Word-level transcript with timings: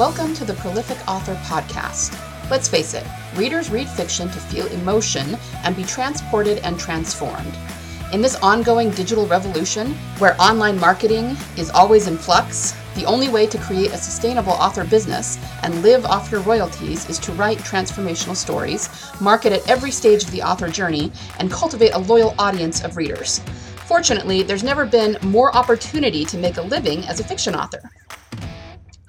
Welcome 0.00 0.32
to 0.36 0.46
the 0.46 0.54
Prolific 0.54 0.96
Author 1.06 1.34
Podcast. 1.44 2.18
Let's 2.50 2.68
face 2.68 2.94
it, 2.94 3.04
readers 3.36 3.68
read 3.68 3.86
fiction 3.86 4.30
to 4.30 4.40
feel 4.40 4.66
emotion 4.68 5.36
and 5.62 5.76
be 5.76 5.84
transported 5.84 6.56
and 6.60 6.80
transformed. 6.80 7.54
In 8.10 8.22
this 8.22 8.36
ongoing 8.36 8.92
digital 8.92 9.26
revolution, 9.26 9.92
where 10.16 10.40
online 10.40 10.80
marketing 10.80 11.36
is 11.58 11.68
always 11.68 12.06
in 12.06 12.16
flux, 12.16 12.74
the 12.94 13.04
only 13.04 13.28
way 13.28 13.46
to 13.48 13.58
create 13.58 13.92
a 13.92 13.98
sustainable 13.98 14.52
author 14.52 14.84
business 14.84 15.38
and 15.64 15.82
live 15.82 16.06
off 16.06 16.32
your 16.32 16.40
royalties 16.40 17.06
is 17.10 17.18
to 17.18 17.32
write 17.32 17.58
transformational 17.58 18.34
stories, 18.34 18.88
market 19.20 19.52
at 19.52 19.68
every 19.68 19.90
stage 19.90 20.24
of 20.24 20.30
the 20.30 20.40
author 20.40 20.70
journey, 20.70 21.12
and 21.40 21.52
cultivate 21.52 21.90
a 21.90 21.98
loyal 21.98 22.34
audience 22.38 22.82
of 22.82 22.96
readers. 22.96 23.40
Fortunately, 23.84 24.42
there's 24.42 24.64
never 24.64 24.86
been 24.86 25.18
more 25.20 25.54
opportunity 25.54 26.24
to 26.24 26.38
make 26.38 26.56
a 26.56 26.62
living 26.62 27.06
as 27.06 27.20
a 27.20 27.24
fiction 27.24 27.54
author. 27.54 27.82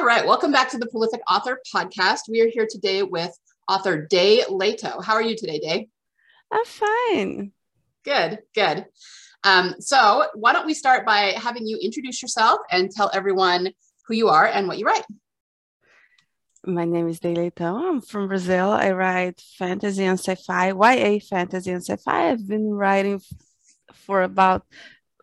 All 0.00 0.06
right, 0.06 0.26
welcome 0.26 0.50
back 0.50 0.70
to 0.70 0.78
the 0.78 0.86
Prolific 0.86 1.20
Author 1.30 1.60
Podcast. 1.74 2.20
We 2.26 2.40
are 2.40 2.48
here 2.48 2.66
today 2.66 3.02
with 3.02 3.38
author 3.68 4.06
Day 4.06 4.42
Leitão. 4.48 5.04
How 5.04 5.12
are 5.12 5.22
you 5.22 5.36
today, 5.36 5.58
Day? 5.58 5.88
I'm 6.50 6.64
fine. 6.64 7.52
Good, 8.02 8.38
good. 8.54 8.86
Um, 9.44 9.74
so, 9.78 10.24
why 10.32 10.54
don't 10.54 10.64
we 10.64 10.72
start 10.72 11.04
by 11.04 11.34
having 11.36 11.66
you 11.66 11.76
introduce 11.76 12.22
yourself 12.22 12.60
and 12.70 12.90
tell 12.90 13.10
everyone 13.12 13.72
who 14.06 14.14
you 14.14 14.30
are 14.30 14.46
and 14.46 14.66
what 14.66 14.78
you 14.78 14.86
write? 14.86 15.04
My 16.64 16.86
name 16.86 17.06
is 17.06 17.20
Day 17.20 17.34
Leitão. 17.34 17.90
I'm 17.90 18.00
from 18.00 18.28
Brazil. 18.28 18.70
I 18.70 18.92
write 18.92 19.42
fantasy 19.58 20.04
and 20.04 20.18
sci-fi, 20.18 20.68
YA 20.68 21.18
fantasy 21.28 21.72
and 21.72 21.84
sci-fi. 21.84 22.30
I've 22.30 22.48
been 22.48 22.70
writing 22.70 23.20
for 23.92 24.22
about 24.22 24.64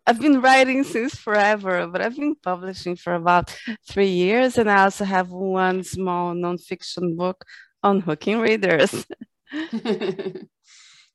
I've 0.08 0.22
been 0.22 0.40
writing 0.40 0.86
since 0.86 1.16
forever, 1.16 1.86
but 1.86 2.02
I've 2.02 2.16
been 2.16 2.36
publishing 2.36 2.96
for 2.96 3.14
about 3.14 3.54
three 3.90 4.08
years, 4.10 4.58
and 4.58 4.72
I 4.72 4.84
also 4.86 5.04
have 5.04 5.32
one 5.32 5.84
small 5.84 6.34
nonfiction 6.34 7.18
book 7.18 7.44
on 7.84 8.00
hooking 8.00 8.40
readers. 8.40 9.06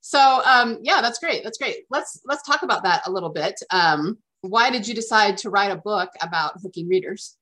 so 0.02 0.42
um, 0.44 0.78
yeah, 0.82 1.00
that's 1.00 1.18
great. 1.18 1.42
That's 1.42 1.56
great. 1.56 1.86
Let's 1.88 2.20
let's 2.26 2.42
talk 2.42 2.62
about 2.62 2.82
that 2.82 3.06
a 3.06 3.10
little 3.10 3.30
bit. 3.30 3.54
Um, 3.70 4.18
why 4.42 4.68
did 4.68 4.86
you 4.86 4.94
decide 4.94 5.38
to 5.38 5.48
write 5.48 5.70
a 5.70 5.76
book 5.76 6.10
about 6.20 6.60
hooking 6.62 6.86
readers? 6.86 7.38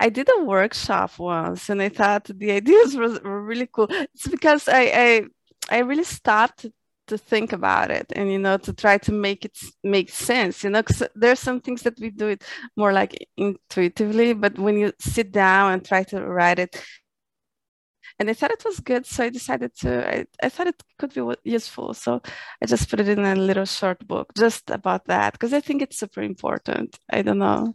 I 0.00 0.08
did 0.08 0.28
a 0.38 0.42
workshop 0.42 1.18
once, 1.18 1.68
and 1.68 1.82
I 1.82 1.90
thought 1.90 2.24
the 2.24 2.52
ideas 2.60 2.96
were, 2.96 3.20
were 3.20 3.42
really 3.42 3.68
cool. 3.70 3.88
It's 3.90 4.26
because 4.26 4.68
I, 4.68 4.82
I 4.82 5.22
I 5.70 5.78
really 5.80 6.04
stopped 6.04 6.64
to 7.06 7.18
think 7.18 7.52
about 7.52 7.90
it 7.90 8.06
and 8.16 8.32
you 8.32 8.38
know 8.38 8.56
to 8.56 8.72
try 8.72 8.96
to 8.98 9.12
make 9.12 9.44
it 9.44 9.56
make 9.82 10.08
sense 10.08 10.64
you 10.64 10.70
know 10.70 10.82
because 10.82 11.02
there's 11.14 11.40
some 11.40 11.60
things 11.60 11.82
that 11.82 11.98
we 12.00 12.10
do 12.10 12.28
it 12.28 12.42
more 12.76 12.92
like 12.92 13.14
intuitively 13.36 14.32
but 14.32 14.58
when 14.58 14.78
you 14.78 14.92
sit 14.98 15.30
down 15.30 15.72
and 15.72 15.84
try 15.84 16.02
to 16.02 16.24
write 16.24 16.58
it 16.58 16.82
and 18.18 18.30
I 18.30 18.32
thought 18.32 18.52
it 18.52 18.64
was 18.64 18.78
good, 18.78 19.06
so 19.06 19.24
I 19.24 19.28
decided 19.28 19.74
to. 19.80 20.08
I, 20.08 20.26
I 20.42 20.48
thought 20.48 20.68
it 20.68 20.80
could 20.98 21.12
be 21.12 21.34
useful, 21.42 21.94
so 21.94 22.22
I 22.62 22.66
just 22.66 22.88
put 22.88 23.00
it 23.00 23.08
in 23.08 23.24
a 23.24 23.34
little 23.34 23.64
short 23.64 24.06
book 24.06 24.32
just 24.36 24.70
about 24.70 25.06
that 25.06 25.32
because 25.32 25.52
I 25.52 25.60
think 25.60 25.82
it's 25.82 25.98
super 25.98 26.22
important. 26.22 26.98
I 27.10 27.22
don't 27.22 27.38
know. 27.38 27.74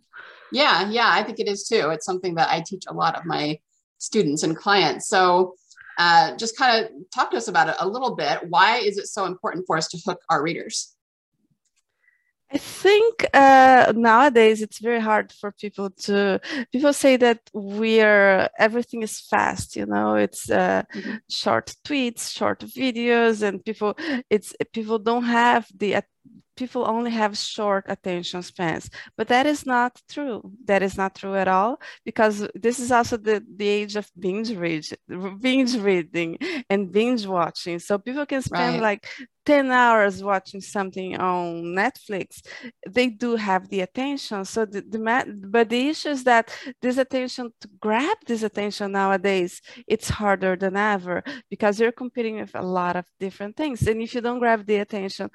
Yeah, 0.52 0.90
yeah, 0.90 1.10
I 1.12 1.24
think 1.24 1.40
it 1.40 1.48
is 1.48 1.68
too. 1.68 1.90
It's 1.90 2.06
something 2.06 2.36
that 2.36 2.50
I 2.50 2.64
teach 2.66 2.86
a 2.88 2.94
lot 2.94 3.18
of 3.18 3.26
my 3.26 3.60
students 3.98 4.44
and 4.44 4.56
clients. 4.56 5.08
So 5.08 5.56
uh, 6.00 6.36
just 6.38 6.58
kind 6.58 6.86
of 6.86 6.92
talk 7.14 7.30
to 7.32 7.38
us 7.38 7.50
about 7.50 7.70
it 7.70 7.76
a 7.80 7.88
little 7.88 8.16
bit. 8.16 8.50
Why 8.50 8.78
is 8.78 8.98
it 8.98 9.08
so 9.08 9.26
important 9.26 9.68
for 9.68 9.78
us 9.78 9.88
to 9.90 9.98
hook 10.06 10.22
our 10.30 10.42
readers? 10.42 10.96
I 12.52 12.58
think 12.58 13.28
uh, 13.32 13.94
nowadays 13.96 14.64
it's 14.64 14.80
very 14.80 15.00
hard 15.00 15.32
for 15.32 15.52
people 15.52 15.92
to. 16.06 16.42
People 16.72 16.94
say 16.94 17.16
that 17.18 17.42
we're 17.54 18.50
everything 18.58 19.04
is 19.04 19.20
fast. 19.20 19.76
You 19.76 19.86
know, 19.86 20.16
it's 20.16 20.50
uh, 20.50 20.84
mm-hmm. 20.96 21.18
short 21.30 21.76
tweets, 21.86 22.32
short 22.32 22.62
videos, 22.62 23.44
and 23.44 23.64
people. 23.64 23.96
It's 24.32 24.56
people 24.74 24.98
don't 24.98 25.26
have 25.26 25.68
the 25.78 26.02
people 26.60 26.84
only 26.86 27.12
have 27.12 27.38
short 27.38 27.86
attention 27.88 28.44
spans. 28.44 28.90
But 29.18 29.30
that 29.30 29.46
is 29.46 29.66
not 29.66 29.92
true. 30.10 30.42
That 30.66 30.84
is 30.84 30.98
not 30.98 31.16
true 31.16 31.36
at 31.36 31.48
all 31.48 31.80
because 32.04 32.46
this 32.54 32.80
is 32.80 32.92
also 32.92 33.16
the, 33.16 33.42
the 33.56 33.68
age 33.68 33.96
of 33.96 34.12
binge 34.20 34.52
read, 34.52 34.86
binge 35.40 35.76
reading 35.78 36.38
and 36.70 36.92
binge 36.92 37.26
watching. 37.26 37.80
So 37.80 37.98
people 37.98 38.26
can 38.26 38.42
spend 38.42 38.76
right. 38.76 38.90
like 38.90 39.08
10 39.46 39.72
hours 39.72 40.22
watching 40.22 40.62
something 40.62 41.18
on 41.18 41.64
netflix. 41.82 42.42
They 42.88 43.08
do 43.08 43.36
have 43.36 43.70
the 43.70 43.82
attention. 43.82 44.46
So 44.46 44.66
the, 44.66 44.82
the 44.82 45.00
but 45.48 45.70
the 45.70 45.90
issue 45.90 46.10
is 46.10 46.24
that 46.26 46.54
this 46.82 46.98
attention 46.98 47.52
to 47.62 47.68
grab 47.80 48.18
this 48.28 48.44
attention 48.44 48.92
nowadays 48.92 49.62
it's 49.88 50.10
harder 50.10 50.56
than 50.56 50.76
ever 50.76 51.24
because 51.50 51.80
you're 51.80 51.92
competing 52.04 52.36
with 52.40 52.54
a 52.54 52.62
lot 52.62 52.96
of 52.96 53.06
different 53.20 53.56
things. 53.56 53.88
And 53.88 54.02
if 54.02 54.14
you 54.14 54.22
don't 54.22 54.40
grab 54.40 54.66
the 54.66 54.76
attention 54.76 55.30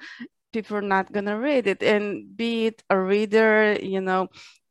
people 0.55 0.77
are 0.77 0.93
not 0.95 1.11
going 1.11 1.25
to 1.25 1.37
read 1.49 1.67
it. 1.67 1.83
And 1.83 2.35
be 2.37 2.67
it 2.67 2.77
a 2.89 2.97
reader 2.97 3.77
you 3.81 4.01
know 4.07 4.21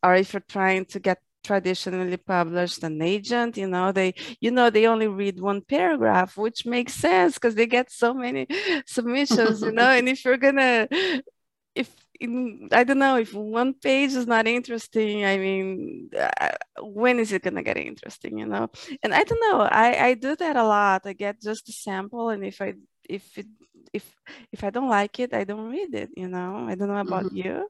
or 0.03 0.15
if 0.15 0.33
you're 0.33 0.51
trying 0.57 0.85
to 0.87 0.99
get 1.09 1.19
traditionally 1.45 2.17
published 2.17 2.83
an 2.83 3.03
agent 3.03 3.59
you 3.59 3.69
know 3.69 3.93
they 3.93 4.15
you 4.41 4.51
know 4.51 4.71
they 4.71 4.87
only 4.87 5.09
read 5.09 5.39
one 5.39 5.61
paragraph 5.61 6.39
which 6.39 6.65
makes 6.65 6.95
sense 6.95 7.35
because 7.35 7.55
they 7.55 7.67
get 7.67 7.91
so 7.91 8.15
many 8.15 8.47
submissions 8.87 9.61
you 9.61 9.73
know. 9.73 9.91
And 9.99 10.09
if 10.09 10.25
you're 10.25 10.45
gonna 10.47 10.89
if 11.75 11.89
in, 12.21 12.69
i 12.73 12.83
don't 12.85 13.03
know 13.07 13.17
if 13.19 13.35
one 13.35 13.75
page 13.75 14.13
is 14.21 14.27
not 14.35 14.47
interesting 14.47 15.25
i 15.33 15.37
mean 15.37 16.09
uh, 16.17 16.57
when 16.81 17.19
is 17.19 17.33
it 17.33 17.43
gonna 17.43 17.63
get 17.63 17.77
interesting 17.77 18.39
you 18.39 18.47
know? 18.47 18.71
And 19.03 19.13
i 19.13 19.23
don't 19.23 19.45
know 19.49 19.61
i 19.85 19.89
i 20.09 20.11
do 20.15 20.33
that 20.37 20.57
a 20.57 20.65
lot. 20.65 21.03
I 21.05 21.13
get 21.13 21.43
just 21.43 21.69
a 21.69 21.73
sample 21.73 22.31
and 22.31 22.43
if 22.53 22.63
i 22.63 22.75
if 23.19 23.37
it 23.37 23.49
if 23.95 24.15
if 24.53 24.65
i 24.65 24.71
don't 24.71 24.89
like 24.89 25.19
it 25.21 25.33
i 25.33 25.45
don't 25.45 25.71
read 25.71 25.95
it 25.95 26.11
you 26.17 26.29
know? 26.29 26.67
I 26.69 26.75
don't 26.75 26.89
know 26.89 26.97
about 26.97 27.25
mm-hmm. 27.25 27.37
you. 27.37 27.69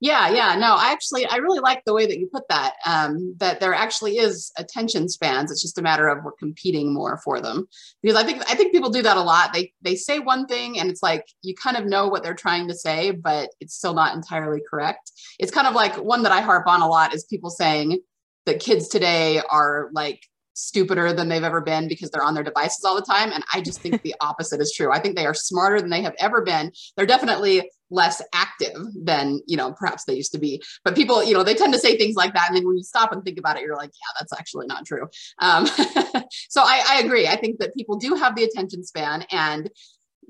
Yeah 0.00 0.30
yeah 0.30 0.56
no 0.56 0.74
i 0.74 0.90
actually 0.90 1.26
i 1.26 1.36
really 1.36 1.60
like 1.60 1.84
the 1.84 1.94
way 1.94 2.06
that 2.06 2.18
you 2.18 2.26
put 2.26 2.48
that 2.48 2.74
um, 2.84 3.36
that 3.38 3.60
there 3.60 3.72
actually 3.72 4.18
is 4.18 4.50
attention 4.58 5.08
spans. 5.08 5.50
It's 5.50 5.62
just 5.62 5.78
a 5.78 5.82
matter 5.82 6.08
of 6.08 6.24
we're 6.24 6.32
competing 6.32 6.92
more 6.92 7.18
for 7.24 7.40
them. 7.40 7.68
Because 8.02 8.16
i 8.16 8.24
think 8.24 8.42
i 8.50 8.54
think 8.56 8.72
people 8.72 8.90
do 8.90 9.02
that 9.02 9.16
a 9.16 9.22
lot. 9.22 9.52
They 9.52 9.72
they 9.80 9.94
say 9.94 10.18
one 10.18 10.46
thing 10.46 10.78
and 10.78 10.90
it's 10.90 11.02
like 11.02 11.24
you 11.42 11.54
kind 11.54 11.76
of 11.76 11.86
know 11.86 12.08
what 12.08 12.22
they're 12.22 12.34
trying 12.34 12.66
to 12.68 12.74
say 12.74 13.12
but 13.12 13.50
it's 13.60 13.74
still 13.74 13.94
not 13.94 14.14
entirely 14.14 14.60
correct. 14.68 15.12
It's 15.38 15.52
kind 15.52 15.68
of 15.68 15.74
like 15.74 15.94
one 15.96 16.24
that 16.24 16.32
i 16.32 16.40
harp 16.40 16.66
on 16.66 16.82
a 16.82 16.88
lot 16.88 17.14
is 17.14 17.24
people 17.24 17.50
saying 17.50 18.00
that 18.46 18.60
kids 18.60 18.88
today 18.88 19.40
are 19.50 19.88
like 19.92 20.20
stupider 20.54 21.12
than 21.12 21.28
they've 21.28 21.42
ever 21.42 21.60
been 21.60 21.88
because 21.88 22.10
they're 22.10 22.22
on 22.22 22.34
their 22.34 22.44
devices 22.44 22.84
all 22.84 22.94
the 22.94 23.02
time. 23.02 23.32
And 23.32 23.44
I 23.52 23.60
just 23.60 23.80
think 23.80 24.02
the 24.02 24.14
opposite 24.20 24.60
is 24.60 24.72
true. 24.74 24.92
I 24.92 25.00
think 25.00 25.16
they 25.16 25.26
are 25.26 25.34
smarter 25.34 25.80
than 25.80 25.90
they 25.90 26.02
have 26.02 26.14
ever 26.18 26.42
been. 26.42 26.72
They're 26.96 27.06
definitely 27.06 27.70
less 27.90 28.22
active 28.32 28.80
than, 28.94 29.40
you 29.46 29.56
know, 29.56 29.72
perhaps 29.72 30.04
they 30.04 30.14
used 30.14 30.32
to 30.32 30.38
be. 30.38 30.62
But 30.84 30.94
people, 30.94 31.22
you 31.22 31.34
know, 31.34 31.42
they 31.42 31.54
tend 31.54 31.72
to 31.74 31.78
say 31.78 31.96
things 31.96 32.16
like 32.16 32.32
that. 32.34 32.48
And 32.48 32.56
then 32.56 32.66
when 32.66 32.76
you 32.76 32.82
stop 32.82 33.12
and 33.12 33.22
think 33.22 33.38
about 33.38 33.56
it, 33.56 33.62
you're 33.62 33.76
like, 33.76 33.90
yeah, 33.90 34.18
that's 34.18 34.32
actually 34.32 34.66
not 34.66 34.86
true. 34.86 35.08
Um, 35.40 35.66
so 36.48 36.62
I, 36.62 36.82
I 36.88 37.02
agree. 37.04 37.28
I 37.28 37.36
think 37.36 37.58
that 37.60 37.74
people 37.74 37.96
do 37.96 38.14
have 38.14 38.34
the 38.34 38.44
attention 38.44 38.82
span 38.84 39.26
and 39.30 39.70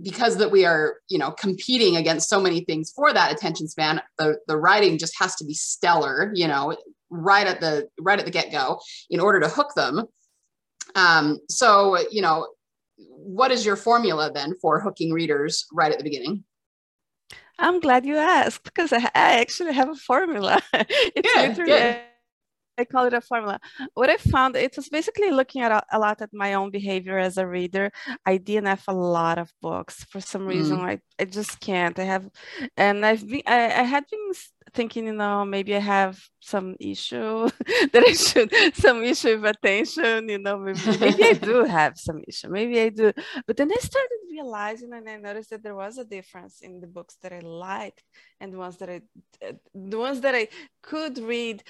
because 0.02 0.38
that 0.38 0.50
we 0.50 0.64
are 0.64 0.96
you 1.08 1.18
know 1.18 1.30
competing 1.30 1.96
against 1.96 2.28
so 2.28 2.40
many 2.40 2.64
things 2.64 2.90
for 2.94 3.12
that 3.12 3.30
attention 3.30 3.68
span 3.68 4.00
the 4.16 4.38
the 4.48 4.56
writing 4.56 4.96
just 4.96 5.12
has 5.18 5.36
to 5.36 5.44
be 5.44 5.52
stellar 5.52 6.32
you 6.34 6.48
know 6.48 6.74
right 7.12 7.46
at 7.46 7.60
the 7.60 7.88
right 8.00 8.18
at 8.18 8.24
the 8.24 8.30
get-go 8.30 8.80
in 9.10 9.20
order 9.20 9.38
to 9.38 9.48
hook 9.48 9.74
them 9.76 10.02
um, 10.94 11.38
so 11.48 11.98
you 12.10 12.22
know 12.22 12.48
what 12.96 13.50
is 13.50 13.64
your 13.64 13.76
formula 13.76 14.30
then 14.32 14.54
for 14.60 14.80
hooking 14.80 15.12
readers 15.12 15.66
right 15.72 15.92
at 15.92 15.98
the 15.98 16.04
beginning 16.04 16.42
i'm 17.58 17.80
glad 17.80 18.06
you 18.06 18.16
asked 18.16 18.64
because 18.64 18.92
i, 18.92 18.98
I 19.14 19.40
actually 19.40 19.74
have 19.74 19.90
a 19.90 19.94
formula 19.94 20.60
it's 20.72 21.32
good, 21.34 21.58
literally. 21.58 22.00
I 22.78 22.84
call 22.84 23.04
it 23.04 23.12
a 23.12 23.20
formula. 23.20 23.60
What 23.94 24.08
I 24.08 24.16
found, 24.16 24.56
it 24.56 24.74
was 24.76 24.88
basically 24.88 25.30
looking 25.30 25.62
at 25.62 25.72
a, 25.72 25.82
a, 25.92 25.98
lot 25.98 26.22
at 26.22 26.30
my 26.32 26.54
own 26.54 26.70
behavior 26.70 27.18
as 27.18 27.36
a 27.36 27.46
reader. 27.46 27.92
I 28.24 28.38
DNF 28.38 28.84
a 28.88 28.94
lot 28.94 29.38
of 29.38 29.52
books 29.60 30.04
for 30.04 30.20
some 30.20 30.46
reason. 30.46 30.78
Mm. 30.78 30.88
I, 30.88 31.00
I 31.20 31.24
just 31.26 31.60
can't. 31.60 31.98
I 31.98 32.04
have, 32.04 32.28
and 32.76 33.04
I've 33.04 33.28
been, 33.28 33.42
I, 33.46 33.64
I 33.66 33.82
had 33.82 34.04
been 34.10 34.32
thinking, 34.74 35.06
you 35.06 35.12
know, 35.12 35.44
maybe 35.44 35.74
I 35.76 35.80
have 35.80 36.18
some 36.40 36.76
issue 36.80 37.48
that 37.92 38.04
I 38.06 38.12
should 38.12 38.52
some 38.74 39.02
issue 39.04 39.34
of 39.34 39.44
attention, 39.44 40.28
you 40.28 40.38
know, 40.38 40.58
maybe, 40.58 40.98
maybe 40.98 41.24
I 41.24 41.32
do 41.34 41.64
have 41.78 41.98
some 41.98 42.22
issue, 42.26 42.48
maybe 42.48 42.80
I 42.80 42.88
do. 42.88 43.12
But 43.46 43.56
then 43.56 43.70
I 43.70 43.80
started 43.80 44.18
realizing 44.30 44.92
and 44.92 45.08
I 45.08 45.16
noticed 45.16 45.50
that 45.50 45.62
there 45.62 45.74
was 45.74 45.98
a 45.98 46.04
difference 46.04 46.60
in 46.62 46.80
the 46.80 46.86
books 46.86 47.16
that 47.22 47.32
I 47.32 47.40
liked 47.40 48.04
and 48.40 48.52
the 48.52 48.58
ones 48.58 48.76
that 48.78 48.90
I 48.90 49.02
uh, 49.46 49.52
the 49.74 49.98
ones 49.98 50.20
that 50.22 50.34
I 50.34 50.48
could 50.82 51.18
read 51.18 51.62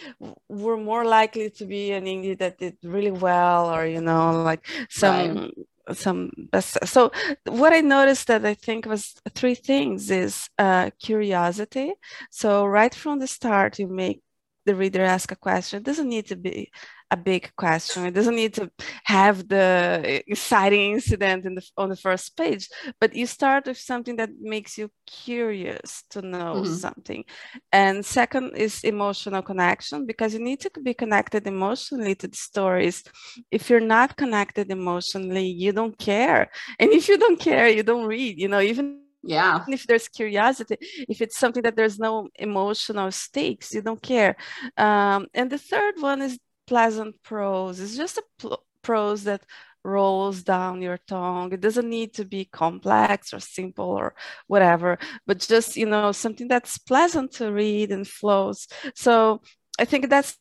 were 0.48 0.76
more 0.76 1.04
likely 1.04 1.50
to 1.50 1.64
be 1.64 1.92
an 1.92 2.04
indie 2.04 2.38
that 2.38 2.58
did 2.58 2.76
really 2.82 3.10
well 3.10 3.74
or 3.74 3.86
you 3.86 4.00
know 4.00 4.42
like 4.42 4.64
some 4.88 5.36
right 5.36 5.66
some 5.92 6.30
best 6.52 6.78
so 6.86 7.10
what 7.46 7.72
i 7.72 7.80
noticed 7.80 8.28
that 8.28 8.44
i 8.46 8.54
think 8.54 8.86
was 8.86 9.14
three 9.34 9.54
things 9.54 10.10
is 10.10 10.48
uh, 10.58 10.90
curiosity. 11.00 11.92
So 12.30 12.64
right 12.66 12.94
from 12.94 13.18
the 13.18 13.26
start 13.26 13.78
you 13.78 13.88
make 13.88 14.22
the 14.64 14.74
reader 14.74 15.02
ask 15.02 15.32
a 15.32 15.36
question. 15.36 15.78
It 15.78 15.84
doesn't 15.84 16.08
need 16.08 16.26
to 16.26 16.36
be 16.36 16.70
a 17.12 17.16
big 17.16 17.52
question. 17.56 18.06
It 18.06 18.14
doesn't 18.14 18.40
need 18.42 18.54
to 18.54 18.70
have 19.04 19.36
the 19.48 20.22
inciting 20.26 20.92
incident 20.92 21.46
in 21.46 21.54
the, 21.54 21.64
on 21.76 21.88
the 21.90 21.96
first 21.96 22.36
page 22.36 22.68
but 23.00 23.14
you 23.14 23.26
start 23.26 23.66
with 23.66 23.78
something 23.78 24.16
that 24.16 24.30
makes 24.40 24.78
you 24.78 24.90
curious 25.06 26.04
to 26.10 26.22
know 26.22 26.54
mm-hmm. 26.56 26.74
something. 26.74 27.24
And 27.72 28.04
second 28.04 28.56
is 28.56 28.84
emotional 28.84 29.42
connection 29.42 30.06
because 30.06 30.34
you 30.34 30.40
need 30.40 30.60
to 30.60 30.70
be 30.82 30.94
connected 30.94 31.46
emotionally 31.46 32.14
to 32.16 32.28
the 32.28 32.36
stories. 32.36 33.04
If 33.50 33.70
you're 33.70 33.80
not 33.80 34.16
connected 34.16 34.70
emotionally 34.70 35.46
you 35.46 35.72
don't 35.72 35.98
care. 35.98 36.50
And 36.78 36.90
if 36.92 37.08
you 37.08 37.18
don't 37.18 37.38
care 37.38 37.68
you 37.68 37.82
don't 37.82 38.06
read 38.06 38.38
you 38.38 38.48
know 38.48 38.60
even 38.60 39.00
yeah. 39.22 39.64
if 39.68 39.86
there's 39.86 40.08
curiosity 40.08 40.76
if 41.08 41.20
it's 41.20 41.38
something 41.38 41.62
that 41.62 41.76
there's 41.76 41.98
no 41.98 42.28
emotional 42.34 43.10
stakes 43.10 43.72
you 43.74 43.82
don't 43.82 44.02
care. 44.02 44.36
Um, 44.76 45.26
and 45.34 45.50
the 45.50 45.58
third 45.58 45.94
one 46.00 46.22
is 46.22 46.38
pleasant 46.66 47.22
prose. 47.22 47.80
It's 47.80 47.96
just 47.96 48.18
a 48.18 48.24
pl- 48.38 48.64
prose 48.82 49.24
that 49.24 49.42
rolls 49.84 50.42
down 50.42 50.82
your 50.82 50.98
tongue. 51.08 51.52
It 51.52 51.60
doesn't 51.60 51.88
need 51.88 52.14
to 52.14 52.24
be 52.24 52.44
complex 52.44 53.32
or 53.34 53.40
simple 53.40 53.86
or 53.90 54.14
whatever 54.46 54.98
but 55.26 55.38
just 55.40 55.76
you 55.76 55.86
know 55.86 56.12
something 56.12 56.48
that's 56.48 56.78
pleasant 56.78 57.32
to 57.32 57.52
read 57.52 57.90
and 57.90 58.06
flows. 58.06 58.68
So 58.94 59.42
i 59.78 59.84
think 59.84 60.08
that's 60.10 60.38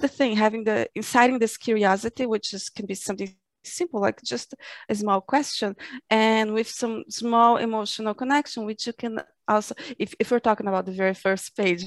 the 0.00 0.08
thing 0.08 0.36
having 0.36 0.64
the 0.64 0.88
inciting 0.94 1.38
this 1.38 1.56
curiosity 1.56 2.26
which 2.26 2.54
is 2.54 2.68
can 2.70 2.86
be 2.86 2.94
something 2.94 3.34
simple, 3.64 4.00
like 4.00 4.22
just 4.22 4.54
a 4.88 4.94
small 4.94 5.20
question, 5.20 5.76
and 6.10 6.54
with 6.54 6.68
some 6.68 7.04
small 7.08 7.56
emotional 7.58 8.14
connection, 8.14 8.64
which 8.64 8.86
you 8.86 8.92
can 8.92 9.20
also, 9.46 9.74
if, 9.98 10.14
if 10.18 10.30
we're 10.30 10.38
talking 10.38 10.68
about 10.68 10.86
the 10.86 10.92
very 10.92 11.14
first 11.14 11.56
page, 11.56 11.84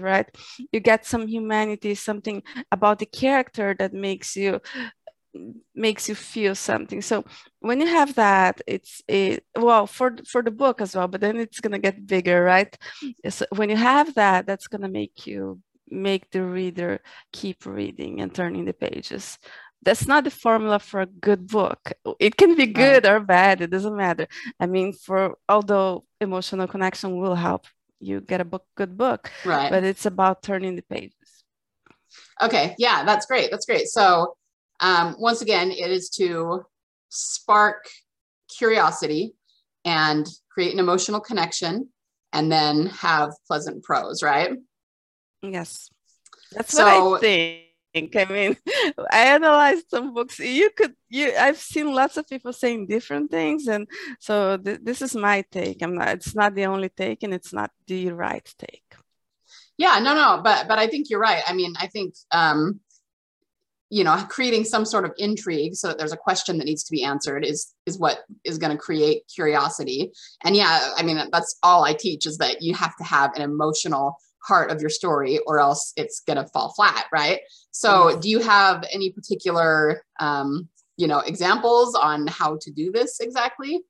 right, 0.00 0.26
you 0.72 0.80
get 0.80 1.06
some 1.06 1.26
humanity, 1.26 1.94
something 1.94 2.42
about 2.72 2.98
the 2.98 3.06
character 3.06 3.74
that 3.78 3.92
makes 3.92 4.36
you 4.36 4.60
makes 5.74 6.08
you 6.08 6.14
feel 6.14 6.54
something. 6.54 7.02
So 7.02 7.24
when 7.60 7.80
you 7.80 7.86
have 7.86 8.14
that 8.14 8.60
it's 8.66 9.02
a 9.10 9.38
well 9.56 9.86
for 9.86 10.16
for 10.26 10.42
the 10.42 10.50
book 10.50 10.80
as 10.80 10.94
well 10.96 11.08
but 11.08 11.20
then 11.20 11.36
it's 11.36 11.60
going 11.60 11.72
to 11.72 11.78
get 11.78 12.06
bigger 12.06 12.42
right? 12.42 12.74
So 13.28 13.46
when 13.54 13.70
you 13.70 13.76
have 13.76 14.14
that 14.14 14.46
that's 14.46 14.68
going 14.68 14.82
to 14.82 14.88
make 14.88 15.26
you 15.26 15.60
make 15.88 16.30
the 16.30 16.42
reader 16.42 17.00
keep 17.32 17.64
reading 17.66 18.20
and 18.20 18.34
turning 18.34 18.64
the 18.64 18.72
pages. 18.72 19.38
That's 19.82 20.06
not 20.08 20.24
the 20.24 20.30
formula 20.30 20.80
for 20.80 21.02
a 21.02 21.06
good 21.06 21.46
book. 21.46 21.92
It 22.18 22.36
can 22.36 22.56
be 22.56 22.66
good 22.66 23.06
or 23.06 23.20
bad, 23.20 23.60
it 23.60 23.70
doesn't 23.70 23.96
matter. 23.96 24.26
I 24.58 24.66
mean, 24.66 24.92
for 24.92 25.36
although 25.48 26.04
emotional 26.20 26.66
connection 26.66 27.16
will 27.18 27.36
help 27.36 27.66
you 28.00 28.20
get 28.20 28.40
a 28.40 28.44
book 28.44 28.64
good 28.76 28.96
book. 28.96 29.30
Right. 29.44 29.70
But 29.70 29.84
it's 29.84 30.06
about 30.06 30.42
turning 30.42 30.76
the 30.76 30.82
pages. 30.82 31.44
Okay. 32.42 32.74
Yeah, 32.78 33.04
that's 33.04 33.26
great. 33.26 33.50
That's 33.50 33.66
great. 33.66 33.88
So 33.88 34.36
um, 34.80 35.16
once 35.18 35.42
again, 35.42 35.70
it 35.70 35.90
is 35.90 36.10
to 36.10 36.64
spark 37.08 37.88
curiosity 38.56 39.34
and 39.84 40.26
create 40.50 40.72
an 40.72 40.78
emotional 40.78 41.20
connection 41.20 41.88
and 42.32 42.50
then 42.50 42.86
have 42.86 43.32
pleasant 43.46 43.82
prose, 43.82 44.22
right? 44.22 44.50
Yes. 45.42 45.88
That's 46.52 46.72
so, 46.72 47.10
what 47.10 47.18
I 47.18 47.20
think 47.20 47.65
think. 47.96 48.16
I 48.16 48.24
mean, 48.32 48.56
I 49.10 49.26
analyzed 49.34 49.86
some 49.90 50.14
books. 50.14 50.38
You 50.38 50.70
could, 50.76 50.94
you. 51.08 51.32
I've 51.38 51.58
seen 51.58 51.92
lots 51.92 52.16
of 52.16 52.28
people 52.28 52.52
saying 52.52 52.86
different 52.86 53.30
things, 53.30 53.66
and 53.66 53.88
so 54.20 54.56
th- 54.56 54.80
this 54.82 55.02
is 55.02 55.14
my 55.14 55.44
take. 55.50 55.82
I'm 55.82 55.94
not. 55.94 56.08
It's 56.08 56.34
not 56.34 56.54
the 56.54 56.66
only 56.66 56.88
take, 56.88 57.22
and 57.22 57.34
it's 57.34 57.52
not 57.52 57.70
the 57.86 58.12
right 58.12 58.48
take. 58.58 58.84
Yeah, 59.78 59.98
no, 60.00 60.14
no, 60.14 60.40
but 60.42 60.68
but 60.68 60.78
I 60.78 60.86
think 60.86 61.10
you're 61.10 61.20
right. 61.20 61.42
I 61.46 61.52
mean, 61.52 61.74
I 61.78 61.86
think 61.86 62.14
um, 62.32 62.80
you 63.88 64.02
know, 64.04 64.16
creating 64.28 64.64
some 64.64 64.84
sort 64.84 65.04
of 65.04 65.12
intrigue 65.16 65.74
so 65.74 65.88
that 65.88 65.98
there's 65.98 66.12
a 66.12 66.16
question 66.16 66.58
that 66.58 66.64
needs 66.64 66.84
to 66.84 66.92
be 66.92 67.04
answered 67.04 67.44
is 67.44 67.72
is 67.86 67.98
what 67.98 68.18
is 68.44 68.58
going 68.58 68.72
to 68.72 68.78
create 68.78 69.22
curiosity. 69.32 70.10
And 70.44 70.56
yeah, 70.56 70.92
I 70.96 71.02
mean, 71.02 71.18
that's 71.30 71.56
all 71.62 71.84
I 71.84 71.94
teach 71.94 72.26
is 72.26 72.38
that 72.38 72.62
you 72.62 72.74
have 72.74 72.96
to 72.96 73.04
have 73.04 73.34
an 73.36 73.42
emotional 73.42 74.16
heart 74.46 74.70
of 74.70 74.80
your 74.80 74.90
story 74.90 75.38
or 75.46 75.58
else 75.58 75.92
it's 75.96 76.20
going 76.20 76.36
to 76.36 76.46
fall 76.46 76.72
flat 76.74 77.06
right 77.12 77.40
so 77.70 77.88
mm-hmm. 77.88 78.20
do 78.20 78.28
you 78.28 78.38
have 78.40 78.84
any 78.92 79.10
particular 79.10 80.02
um, 80.20 80.68
you 80.96 81.06
know 81.06 81.20
examples 81.20 81.94
on 81.94 82.26
how 82.26 82.56
to 82.60 82.70
do 82.70 82.92
this 82.92 83.20
exactly 83.20 83.82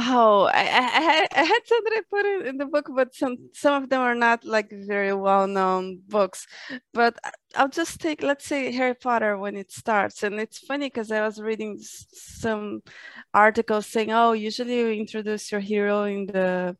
Oh, 0.00 0.44
I, 0.44 0.60
I, 0.60 1.26
I 1.40 1.42
had 1.42 1.60
some 1.64 1.82
that 1.82 1.92
I 1.92 2.02
put 2.08 2.24
it 2.24 2.46
in 2.46 2.56
the 2.56 2.66
book, 2.66 2.88
but 2.94 3.16
some 3.16 3.36
some 3.52 3.82
of 3.82 3.90
them 3.90 4.00
are 4.00 4.14
not 4.14 4.44
like 4.44 4.70
very 4.70 5.12
well 5.12 5.48
known 5.48 6.02
books. 6.06 6.46
But 6.94 7.18
I'll 7.56 7.68
just 7.68 8.00
take, 8.00 8.22
let's 8.22 8.44
say, 8.44 8.70
Harry 8.70 8.94
Potter 8.94 9.36
when 9.36 9.56
it 9.56 9.72
starts, 9.72 10.22
and 10.22 10.38
it's 10.38 10.58
funny 10.60 10.86
because 10.86 11.10
I 11.10 11.26
was 11.26 11.40
reading 11.40 11.78
some 11.80 12.82
articles 13.34 13.86
saying, 13.86 14.12
oh, 14.12 14.32
usually 14.34 14.78
you 14.78 14.88
introduce 14.90 15.50
your 15.50 15.60
hero 15.60 16.04
in 16.04 16.26
the 16.26 16.76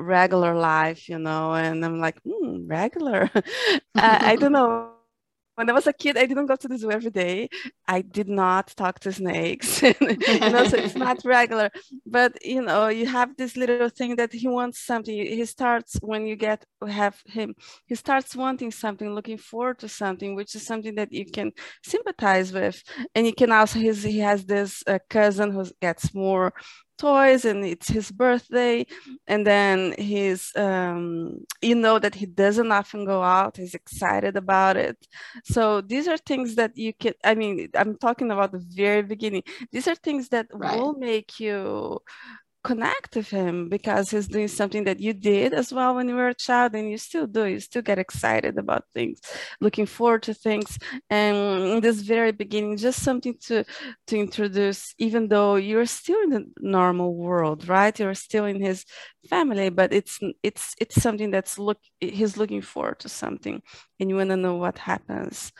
regular 0.00 0.54
life, 0.54 1.08
you 1.08 1.18
know, 1.18 1.54
and 1.54 1.84
I'm 1.84 2.00
like, 2.00 2.22
mm, 2.24 2.68
regular. 2.68 3.30
I, 3.94 4.32
I 4.32 4.36
don't 4.36 4.52
know. 4.58 4.92
When 5.56 5.68
I 5.68 5.74
was 5.74 5.86
a 5.86 5.92
kid, 5.92 6.16
I 6.16 6.24
didn't 6.24 6.46
go 6.46 6.56
to 6.56 6.68
the 6.68 6.78
zoo 6.78 6.90
every 6.90 7.10
day. 7.10 7.50
I 7.86 8.00
did 8.00 8.30
not 8.30 8.68
talk 8.76 8.98
to 9.00 9.12
snakes, 9.12 9.82
you 9.82 9.94
know, 10.00 10.64
so 10.64 10.78
it's 10.78 10.94
not 10.94 11.20
regular. 11.24 11.70
But 12.06 12.42
you 12.42 12.62
know, 12.62 12.88
you 12.88 13.04
have 13.06 13.36
this 13.36 13.58
little 13.58 13.90
thing 13.90 14.16
that 14.16 14.32
he 14.32 14.48
wants 14.48 14.78
something. 14.78 15.14
He 15.14 15.44
starts 15.44 15.98
when 16.00 16.26
you 16.26 16.36
get 16.36 16.64
have 16.88 17.20
him. 17.26 17.54
He 17.84 17.94
starts 17.94 18.34
wanting 18.34 18.70
something, 18.70 19.14
looking 19.14 19.36
forward 19.36 19.80
to 19.80 19.88
something, 19.88 20.34
which 20.34 20.54
is 20.54 20.64
something 20.64 20.94
that 20.94 21.12
you 21.12 21.26
can 21.26 21.52
sympathize 21.84 22.52
with. 22.54 22.82
And 23.14 23.26
you 23.26 23.34
can 23.34 23.52
also 23.52 23.80
his 23.80 24.02
he 24.02 24.20
has 24.20 24.46
this 24.46 24.82
uh, 24.86 24.98
cousin 25.10 25.50
who 25.50 25.66
gets 25.82 26.14
more 26.14 26.54
toys 27.00 27.44
and 27.44 27.64
it's 27.64 27.88
his 27.88 28.10
birthday. 28.10 28.86
And 29.26 29.46
then 29.46 29.94
he's 29.98 30.52
um, 30.56 31.44
you 31.62 31.74
know 31.74 31.98
that 31.98 32.14
he 32.14 32.26
doesn't 32.26 32.72
often 32.80 33.04
go 33.04 33.22
out. 33.22 33.56
He's 33.56 33.74
excited 33.74 34.36
about 34.36 34.76
it. 34.76 34.98
So 35.44 35.80
these 35.80 36.06
are 36.08 36.18
things 36.18 36.54
that 36.56 36.76
you 36.76 36.92
can 37.02 37.14
i 37.24 37.34
mean 37.34 37.68
i'm 37.74 37.96
talking 37.96 38.30
about 38.30 38.52
the 38.52 38.64
very 38.82 39.02
beginning. 39.02 39.44
These 39.72 39.88
are 39.88 39.94
things 39.94 40.28
that 40.30 40.46
right. 40.52 40.78
will 40.78 40.94
make 40.94 41.40
you 41.40 42.00
connect 42.62 43.16
with 43.16 43.30
him 43.30 43.68
because 43.68 44.10
he's 44.10 44.28
doing 44.28 44.48
something 44.48 44.84
that 44.84 45.00
you 45.00 45.12
did 45.14 45.54
as 45.54 45.72
well 45.72 45.94
when 45.94 46.08
you 46.08 46.14
were 46.14 46.28
a 46.28 46.34
child 46.34 46.74
and 46.74 46.90
you 46.90 46.98
still 46.98 47.26
do. 47.26 47.46
You 47.46 47.60
still 47.60 47.82
get 47.82 47.98
excited 47.98 48.58
about 48.58 48.84
things 48.94 49.20
looking 49.60 49.86
forward 49.86 50.22
to 50.24 50.34
things. 50.34 50.78
And 51.08 51.36
in 51.36 51.80
this 51.80 52.00
very 52.02 52.32
beginning 52.32 52.76
just 52.76 53.02
something 53.02 53.34
to 53.46 53.64
to 54.08 54.18
introduce 54.18 54.94
even 54.98 55.28
though 55.28 55.56
you're 55.56 55.86
still 55.86 56.20
in 56.22 56.30
the 56.30 56.46
normal 56.60 57.14
world 57.14 57.68
right? 57.68 57.98
You're 57.98 58.14
still 58.14 58.44
in 58.44 58.60
his 58.60 58.84
family 59.28 59.70
but 59.70 59.92
it's 59.92 60.18
it's 60.42 60.74
it's 60.80 61.00
something 61.00 61.30
that's 61.30 61.58
look 61.58 61.78
he's 62.00 62.36
looking 62.36 62.62
forward 62.62 62.98
to 63.00 63.08
something 63.08 63.62
and 63.98 64.10
you 64.10 64.16
want 64.16 64.30
to 64.30 64.36
know 64.36 64.56
what 64.56 64.78
happens. 64.78 65.52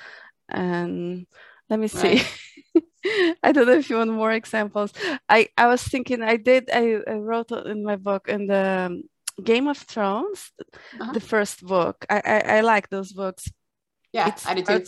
And 0.49 1.27
let 1.69 1.79
me 1.81 1.89
see. 1.89 2.23
Right. 2.23 2.31
I 3.43 3.53
don't 3.53 3.67
know 3.67 3.79
if 3.79 3.91
you 3.91 3.97
want 3.97 4.13
more 4.13 4.33
examples. 4.33 4.93
I, 5.29 5.49
I 5.57 5.67
was 5.67 5.83
thinking 5.83 6.23
I 6.23 6.37
did 6.37 6.71
I, 6.73 6.99
I 7.07 7.15
wrote 7.15 7.51
in 7.53 7.85
my 7.85 7.97
book 7.97 8.29
in 8.29 8.47
the 8.47 8.87
um, 8.91 9.03
Game 9.43 9.69
of 9.69 9.79
Thrones, 9.79 10.53
uh-huh. 11.01 11.13
the 11.13 11.21
first 11.21 11.65
book. 11.65 12.05
I, 12.11 12.23
I, 12.25 12.39
I 12.57 12.61
like 12.61 12.91
those 12.91 13.13
books. 13.13 13.51
Yeah, 14.13 14.29
it's, 14.29 14.47
I 14.47 14.55
did 14.55 14.67
too. 14.67 14.85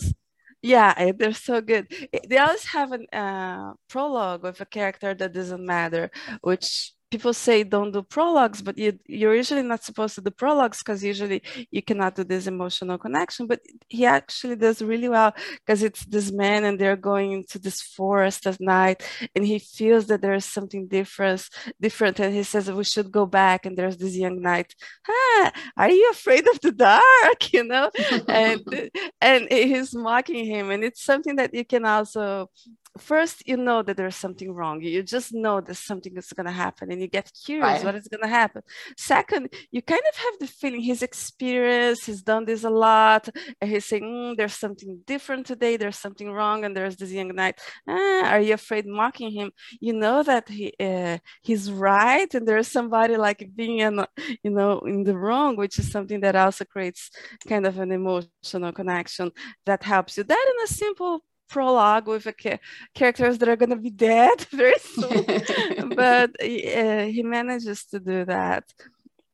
Yeah, 0.61 1.11
they're 1.11 1.33
so 1.33 1.59
good. 1.59 1.87
They 2.27 2.37
always 2.37 2.65
have 2.67 2.93
a 2.93 3.17
uh, 3.17 3.73
prologue 3.89 4.43
with 4.43 4.61
a 4.61 4.65
character 4.65 5.13
that 5.13 5.33
doesn't 5.33 5.65
matter, 5.65 6.09
which 6.41 6.93
people 7.13 7.33
say 7.47 7.63
don't 7.63 7.91
do 7.91 8.01
prologues, 8.01 8.59
but 8.67 8.75
you, 8.83 8.91
you're 9.05 9.35
usually 9.35 9.61
not 9.61 9.83
supposed 9.83 10.15
to 10.15 10.21
do 10.21 10.31
prologues 10.31 10.79
because 10.79 11.03
usually 11.03 11.39
you 11.69 11.81
cannot 11.89 12.15
do 12.15 12.23
this 12.23 12.47
emotional 12.47 12.97
connection. 12.97 13.45
But 13.45 13.59
he 13.87 14.03
actually 14.17 14.55
does 14.55 14.81
really 14.81 15.09
well 15.09 15.31
because 15.59 15.83
it's 15.83 16.03
this 16.05 16.31
man 16.31 16.63
and 16.65 16.75
they're 16.79 17.05
going 17.11 17.29
into 17.37 17.59
this 17.59 17.79
forest 17.81 18.47
at 18.47 18.59
night 18.59 18.99
and 19.35 19.45
he 19.45 19.59
feels 19.59 20.07
that 20.07 20.21
there's 20.23 20.45
something 20.57 20.87
different, 20.87 21.47
different. 21.79 22.19
And 22.19 22.33
he 22.33 22.43
says, 22.51 22.71
we 22.71 22.83
should 22.83 23.11
go 23.11 23.25
back. 23.27 23.67
And 23.67 23.77
there's 23.77 23.97
this 23.97 24.15
young 24.15 24.41
knight, 24.41 24.73
ah, 25.07 25.51
are 25.77 25.91
you 25.91 26.09
afraid 26.09 26.47
of 26.47 26.59
the 26.61 26.71
dark? 26.71 27.39
You 27.53 27.63
know, 27.63 27.91
and, 28.27 28.61
and 29.21 29.47
he's 29.51 29.93
mocking 29.93 30.45
him. 30.45 30.71
And 30.71 30.83
it's 30.83 31.03
something 31.03 31.35
that 31.35 31.53
you 31.53 31.63
can 31.63 31.85
also 31.85 32.49
first 32.97 33.47
you 33.47 33.57
know 33.57 33.81
that 33.81 33.97
there's 33.97 34.15
something 34.15 34.53
wrong. 34.53 34.81
You 34.81 35.03
just 35.03 35.33
know 35.33 35.61
that 35.61 35.75
something 35.75 36.15
is 36.17 36.31
going 36.33 36.45
to 36.45 36.51
happen 36.51 36.91
and 36.91 37.01
you 37.01 37.07
get 37.07 37.31
curious 37.45 37.65
right. 37.65 37.83
what 37.83 37.95
is 37.95 38.07
going 38.07 38.21
to 38.21 38.27
happen. 38.27 38.61
Second 38.97 39.53
you 39.71 39.81
kind 39.81 40.01
of 40.11 40.17
have 40.17 40.39
the 40.39 40.47
feeling 40.47 40.81
he's 40.81 41.01
experienced 41.01 42.05
he's 42.05 42.21
done 42.21 42.45
this 42.45 42.63
a 42.63 42.69
lot 42.69 43.29
and 43.59 43.69
he's 43.69 43.85
saying 43.85 44.03
mm, 44.03 44.37
there's 44.37 44.53
something 44.53 44.99
different 45.07 45.45
today 45.45 45.77
there's 45.77 45.97
something 45.97 46.31
wrong 46.31 46.65
and 46.65 46.75
there's 46.75 46.95
this 46.95 47.11
young 47.11 47.33
knight. 47.35 47.59
Ah, 47.87 48.25
are 48.31 48.41
you 48.41 48.53
afraid 48.53 48.85
mocking 48.85 49.31
him? 49.31 49.51
You 49.79 49.93
know 49.93 50.23
that 50.23 50.49
he 50.49 50.73
uh, 50.79 51.17
he's 51.41 51.71
right 51.71 52.31
and 52.33 52.47
there's 52.47 52.67
somebody 52.67 53.17
like 53.17 53.49
being 53.55 53.79
in 53.79 54.05
you 54.43 54.51
know 54.51 54.79
in 54.81 55.03
the 55.03 55.17
wrong 55.17 55.55
which 55.55 55.79
is 55.79 55.91
something 55.91 56.19
that 56.21 56.35
also 56.35 56.65
creates 56.65 57.09
kind 57.47 57.65
of 57.65 57.79
an 57.79 57.91
emotional 57.91 58.71
connection 58.71 59.31
that 59.65 59.83
helps 59.83 60.17
you. 60.17 60.23
That 60.23 60.45
in 60.55 60.63
a 60.63 60.67
simple 60.67 61.23
prologue 61.49 62.07
with 62.07 62.27
ca- 62.41 62.59
characters 62.93 63.37
that 63.37 63.49
are 63.49 63.55
going 63.55 63.69
to 63.69 63.75
be 63.75 63.89
dead 63.89 64.41
very 64.51 64.79
soon. 64.79 65.89
but 65.95 66.31
uh, 66.41 67.05
he 67.05 67.23
manages 67.23 67.85
to 67.85 67.99
do 67.99 68.25
that 68.25 68.63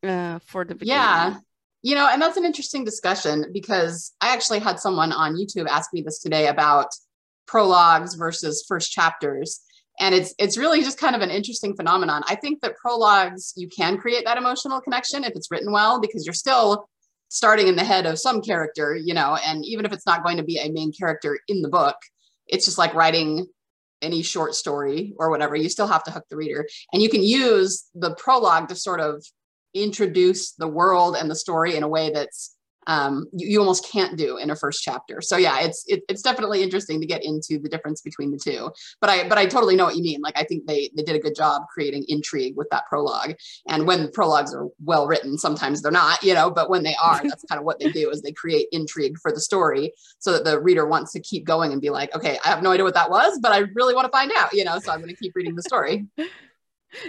uh, 0.03 0.39
for 0.39 0.65
the 0.65 0.75
beginning. 0.75 1.01
Yeah. 1.01 1.37
You 1.81 1.95
know, 1.95 2.09
and 2.11 2.21
that's 2.21 2.37
an 2.37 2.43
interesting 2.43 2.83
discussion 2.83 3.45
because 3.53 4.13
I 4.19 4.33
actually 4.33 4.59
had 4.59 4.79
someone 4.79 5.13
on 5.13 5.35
YouTube 5.35 5.67
ask 5.67 5.93
me 5.93 6.01
this 6.01 6.19
today 6.19 6.47
about 6.47 6.87
prologues 7.47 8.15
versus 8.15 8.65
first 8.67 8.91
chapters. 8.91 9.61
And 10.01 10.13
it's 10.13 10.33
it's 10.37 10.57
really 10.57 10.81
just 10.81 10.97
kind 10.97 11.15
of 11.15 11.21
an 11.21 11.29
interesting 11.29 11.75
phenomenon. 11.75 12.23
I 12.27 12.35
think 12.35 12.61
that 12.61 12.77
prologues 12.77 13.53
you 13.57 13.67
can 13.67 13.97
create 13.97 14.23
that 14.25 14.37
emotional 14.37 14.79
connection 14.81 15.23
if 15.23 15.33
it's 15.35 15.51
written 15.51 15.71
well 15.71 15.99
because 15.99 16.25
you're 16.25 16.33
still 16.33 16.89
starting 17.29 17.67
in 17.67 17.75
the 17.75 17.83
head 17.83 18.05
of 18.05 18.19
some 18.19 18.41
character, 18.41 18.95
you 18.95 19.13
know, 19.13 19.37
and 19.45 19.63
even 19.63 19.85
if 19.85 19.93
it's 19.93 20.05
not 20.05 20.23
going 20.23 20.37
to 20.37 20.43
be 20.43 20.57
a 20.57 20.71
main 20.71 20.91
character 20.91 21.39
in 21.47 21.61
the 21.61 21.69
book, 21.69 21.95
it's 22.47 22.65
just 22.65 22.77
like 22.77 22.93
writing 22.93 23.47
any 24.01 24.21
short 24.21 24.55
story 24.55 25.13
or 25.17 25.29
whatever. 25.29 25.55
You 25.55 25.69
still 25.69 25.87
have 25.87 26.03
to 26.05 26.11
hook 26.11 26.25
the 26.29 26.37
reader. 26.37 26.67
And 26.91 27.01
you 27.01 27.09
can 27.09 27.23
use 27.23 27.85
the 27.93 28.15
prologue 28.15 28.69
to 28.69 28.75
sort 28.75 28.99
of 28.99 29.23
introduce 29.73 30.53
the 30.53 30.67
world 30.67 31.15
and 31.15 31.29
the 31.29 31.35
story 31.35 31.75
in 31.75 31.83
a 31.83 31.87
way 31.87 32.11
that's 32.11 32.55
um, 32.89 33.27
you, 33.31 33.47
you, 33.47 33.59
almost 33.59 33.87
can't 33.87 34.17
do 34.17 34.37
in 34.37 34.49
a 34.49 34.55
first 34.55 34.81
chapter. 34.81 35.21
So 35.21 35.37
yeah, 35.37 35.59
it's 35.59 35.85
it, 35.87 36.01
it's 36.09 36.23
definitely 36.23 36.63
interesting 36.63 36.99
to 36.99 37.05
get 37.05 37.23
into 37.23 37.59
the 37.59 37.69
difference 37.69 38.01
between 38.01 38.31
the 38.31 38.39
two. 38.39 38.71
But 38.99 39.11
I 39.11 39.29
but 39.29 39.37
I 39.37 39.45
totally 39.45 39.75
know 39.75 39.85
what 39.85 39.95
you 39.95 40.01
mean. 40.01 40.21
Like 40.21 40.35
I 40.35 40.43
think 40.43 40.65
they 40.65 40.89
they 40.97 41.03
did 41.03 41.15
a 41.15 41.19
good 41.19 41.35
job 41.35 41.61
creating 41.71 42.05
intrigue 42.07 42.57
with 42.57 42.67
that 42.71 42.87
prologue. 42.89 43.35
And 43.67 43.85
when 43.85 44.11
prologues 44.11 44.55
are 44.55 44.67
well 44.83 45.05
written, 45.05 45.37
sometimes 45.37 45.83
they're 45.83 45.91
not, 45.91 46.23
you 46.23 46.33
know. 46.33 46.49
But 46.49 46.71
when 46.71 46.81
they 46.81 46.95
are, 46.95 47.21
that's 47.23 47.43
kind 47.43 47.59
of 47.59 47.65
what 47.65 47.79
they 47.79 47.91
do 47.91 48.09
is 48.09 48.23
they 48.23 48.31
create 48.31 48.67
intrigue 48.71 49.19
for 49.21 49.31
the 49.31 49.39
story 49.39 49.93
so 50.17 50.31
that 50.31 50.43
the 50.43 50.59
reader 50.59 50.87
wants 50.87 51.13
to 51.13 51.19
keep 51.19 51.45
going 51.45 51.71
and 51.71 51.79
be 51.79 51.91
like, 51.91 52.13
okay, 52.15 52.39
I 52.43 52.47
have 52.47 52.63
no 52.63 52.71
idea 52.71 52.85
what 52.85 52.95
that 52.95 53.11
was, 53.11 53.37
but 53.39 53.51
I 53.51 53.59
really 53.75 53.93
want 53.93 54.05
to 54.05 54.11
find 54.11 54.31
out, 54.35 54.51
you 54.51 54.63
know. 54.63 54.79
So 54.79 54.91
I'm 54.91 54.99
going 54.99 55.13
to 55.13 55.21
keep 55.21 55.33
reading 55.35 55.53
the 55.53 55.61
story. 55.61 56.07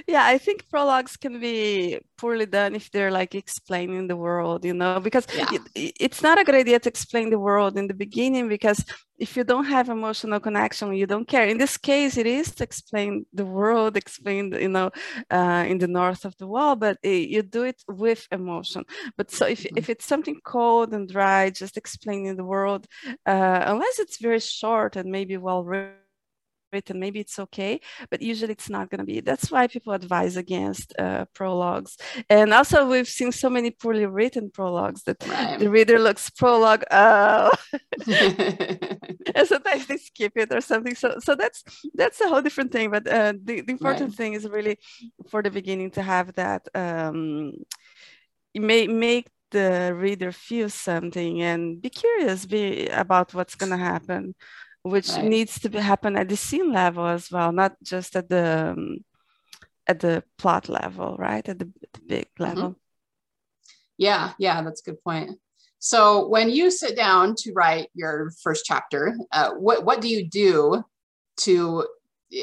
yeah 0.07 0.25
i 0.27 0.39
think 0.39 0.69
prologues 0.69 1.17
can 1.17 1.41
be 1.41 1.99
poorly 2.17 2.47
done 2.47 2.75
if 2.75 2.91
they're 2.91 3.11
like 3.11 3.35
explaining 3.35 4.07
the 4.07 4.17
world 4.17 4.65
you 4.65 4.75
know 4.75 5.01
because 5.01 5.27
yeah. 5.35 5.49
it, 5.75 5.93
it's 6.01 6.23
not 6.23 6.39
a 6.39 6.45
good 6.45 6.55
idea 6.55 6.79
to 6.79 6.89
explain 6.89 7.31
the 7.31 7.39
world 7.39 7.77
in 7.79 7.87
the 7.87 7.95
beginning 7.95 8.49
because 8.49 8.85
if 9.19 9.37
you 9.37 9.45
don't 9.45 9.65
have 9.65 9.89
emotional 9.89 10.41
connection 10.41 10.95
you 10.95 11.07
don't 11.07 11.29
care 11.29 11.47
in 11.47 11.59
this 11.59 11.77
case 11.77 12.17
it 12.17 12.27
is 12.27 12.55
to 12.55 12.65
explain 12.65 13.25
the 13.33 13.45
world 13.45 13.97
explain 13.97 14.53
you 14.53 14.69
know 14.69 14.91
uh, 15.31 15.65
in 15.67 15.79
the 15.79 15.89
north 15.89 16.25
of 16.25 16.37
the 16.39 16.47
wall 16.47 16.77
but 16.77 16.99
it, 17.03 17.29
you 17.29 17.43
do 17.43 17.63
it 17.63 17.83
with 17.89 18.27
emotion 18.33 18.85
but 19.17 19.31
so 19.31 19.47
if, 19.47 19.63
mm-hmm. 19.63 19.79
if 19.79 19.89
it's 19.89 20.07
something 20.07 20.39
cold 20.45 20.93
and 20.93 21.09
dry 21.09 21.51
just 21.51 21.77
explaining 21.77 22.37
the 22.37 22.45
world 22.45 22.87
uh, 23.27 23.63
unless 23.67 23.99
it's 23.99 24.19
very 24.19 24.41
short 24.41 24.97
and 24.97 25.11
maybe 25.11 25.37
well 25.37 25.65
written 25.65 26.00
written, 26.73 27.01
maybe 27.01 27.21
it's 27.21 27.39
okay, 27.39 27.81
but 28.11 28.23
usually 28.23 28.53
it's 28.53 28.71
not 28.71 28.91
going 28.91 28.99
to 28.99 29.05
be. 29.05 29.21
That's 29.21 29.51
why 29.51 29.67
people 29.67 29.93
advise 29.93 30.37
against 30.37 30.95
uh, 30.99 31.27
prologues. 31.35 31.97
And 32.29 32.53
also, 32.53 32.87
we've 32.87 33.09
seen 33.09 33.33
so 33.33 33.51
many 33.51 33.71
poorly 33.71 34.07
written 34.07 34.51
prologues 34.51 35.03
that 35.05 35.27
right. 35.27 35.59
the 35.59 35.71
reader 35.71 35.99
looks 35.99 36.31
prologue, 36.31 36.85
oh, 36.91 37.51
and 38.07 39.47
sometimes 39.47 39.87
they 39.87 39.97
skip 39.97 40.33
it 40.37 40.53
or 40.53 40.61
something. 40.61 40.95
So, 40.95 41.17
so 41.21 41.35
that's 41.35 41.63
that's 41.95 42.21
a 42.21 42.29
whole 42.29 42.43
different 42.43 42.73
thing. 42.73 42.91
But 42.91 43.07
uh, 43.07 43.35
the, 43.43 43.61
the 43.63 43.73
important 43.73 44.11
right. 44.11 44.17
thing 44.17 44.33
is 44.35 44.49
really 44.49 44.79
for 45.29 45.43
the 45.43 45.51
beginning 45.51 45.91
to 45.93 46.03
have 46.03 46.35
that. 46.35 46.69
Um, 46.75 47.53
may 48.55 48.87
make 48.89 49.29
the 49.51 49.93
reader 49.95 50.33
feel 50.33 50.69
something 50.69 51.43
and 51.43 51.81
be 51.83 51.91
curious 51.91 52.47
be 52.47 52.87
about 52.89 53.35
what's 53.35 53.55
going 53.55 53.71
to 53.71 53.77
happen 53.77 54.35
which 54.83 55.11
right. 55.11 55.25
needs 55.25 55.59
to 55.61 55.69
be, 55.69 55.79
happen 55.79 56.17
at 56.17 56.29
the 56.29 56.37
scene 56.37 56.73
level 56.73 57.07
as 57.07 57.31
well, 57.31 57.53
not 57.53 57.77
just 57.83 58.17
at 58.17 58.29
the 58.29 58.71
um, 58.73 59.05
at 59.87 60.01
the 60.01 60.23
plot 60.39 60.69
level, 60.69 61.17
right? 61.19 61.47
At 61.49 61.59
the, 61.59 61.71
the 61.93 62.01
big 62.07 62.25
mm-hmm. 62.25 62.43
level. 62.43 62.63
Mm-hmm. 62.63 62.79
Yeah, 63.99 64.33
yeah, 64.39 64.63
that's 64.63 64.81
a 64.81 64.91
good 64.91 65.03
point. 65.05 65.39
So 65.79 66.29
when 66.29 66.51
you 66.51 66.71
sit 66.71 66.97
down 66.97 67.35
to 67.39 67.53
write 67.53 67.89
your 67.95 68.33
first 68.43 68.65
chapter, 68.65 69.17
uh, 69.33 69.51
what 69.53 69.85
what 69.85 70.01
do 70.01 70.09
you 70.09 70.27
do 70.29 70.83
to? 71.39 71.87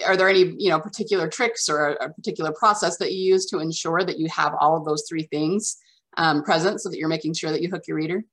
Are 0.05 0.17
there 0.17 0.27
any 0.27 0.53
you 0.57 0.69
know 0.69 0.79
particular 0.79 1.27
tricks 1.29 1.69
or 1.69 1.89
a, 1.89 2.05
a 2.05 2.09
particular 2.13 2.51
process 2.51 2.97
that 2.97 3.13
you 3.13 3.33
use 3.33 3.45
to 3.47 3.59
ensure 3.59 4.03
that 4.03 4.19
you 4.19 4.27
have 4.29 4.53
all 4.59 4.77
of 4.77 4.85
those 4.85 5.05
three 5.07 5.23
things 5.23 5.77
um, 6.17 6.43
present, 6.43 6.81
so 6.81 6.89
that 6.89 6.97
you're 6.97 7.09
making 7.09 7.33
sure 7.33 7.51
that 7.51 7.61
you 7.61 7.69
hook 7.69 7.83
your 7.87 7.97
reader? 7.97 8.23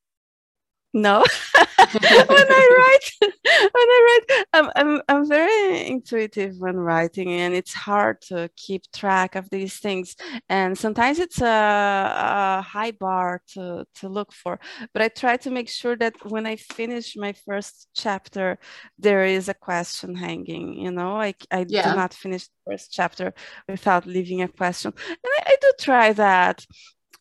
no 0.94 1.24
when 1.76 1.98
i 2.06 2.98
write 3.22 3.32
i 3.74 4.20
write 4.28 4.44
I'm, 4.52 4.70
I'm, 4.76 5.02
I'm 5.08 5.28
very 5.28 5.86
intuitive 5.86 6.56
when 6.58 6.76
writing 6.76 7.30
and 7.32 7.54
it's 7.54 7.72
hard 7.72 8.20
to 8.22 8.50
keep 8.56 8.82
track 8.92 9.34
of 9.34 9.50
these 9.50 9.78
things. 9.78 10.16
And 10.48 10.76
sometimes 10.76 11.18
it's 11.18 11.40
a, 11.40 12.58
a 12.58 12.62
high 12.62 12.92
bar 12.92 13.42
to, 13.54 13.86
to 13.96 14.08
look 14.08 14.32
for. 14.32 14.58
But 14.92 15.02
i 15.02 15.08
try 15.08 15.36
to 15.38 15.50
make 15.50 15.68
sure 15.68 15.96
that 15.96 16.14
when 16.24 16.46
i 16.46 16.56
finish 16.56 17.16
my 17.16 17.32
first 17.32 17.88
chapter 17.94 18.58
there 18.98 19.24
is 19.24 19.48
a 19.48 19.54
question 19.54 20.14
hanging 20.14 20.74
you 20.74 20.90
know? 20.90 21.16
I, 21.16 21.34
I 21.50 21.66
yeah. 21.68 21.90
do 21.90 21.96
not 21.96 22.14
finish 22.14 22.46
the 22.46 22.72
first 22.72 22.92
chapter 22.92 23.34
without 23.68 24.06
leaving 24.06 24.42
a 24.42 24.48
question. 24.48 24.92
And 25.08 25.16
I, 25.24 25.42
I 25.46 25.56
do 25.60 25.72
try 25.80 26.12
that 26.12 26.64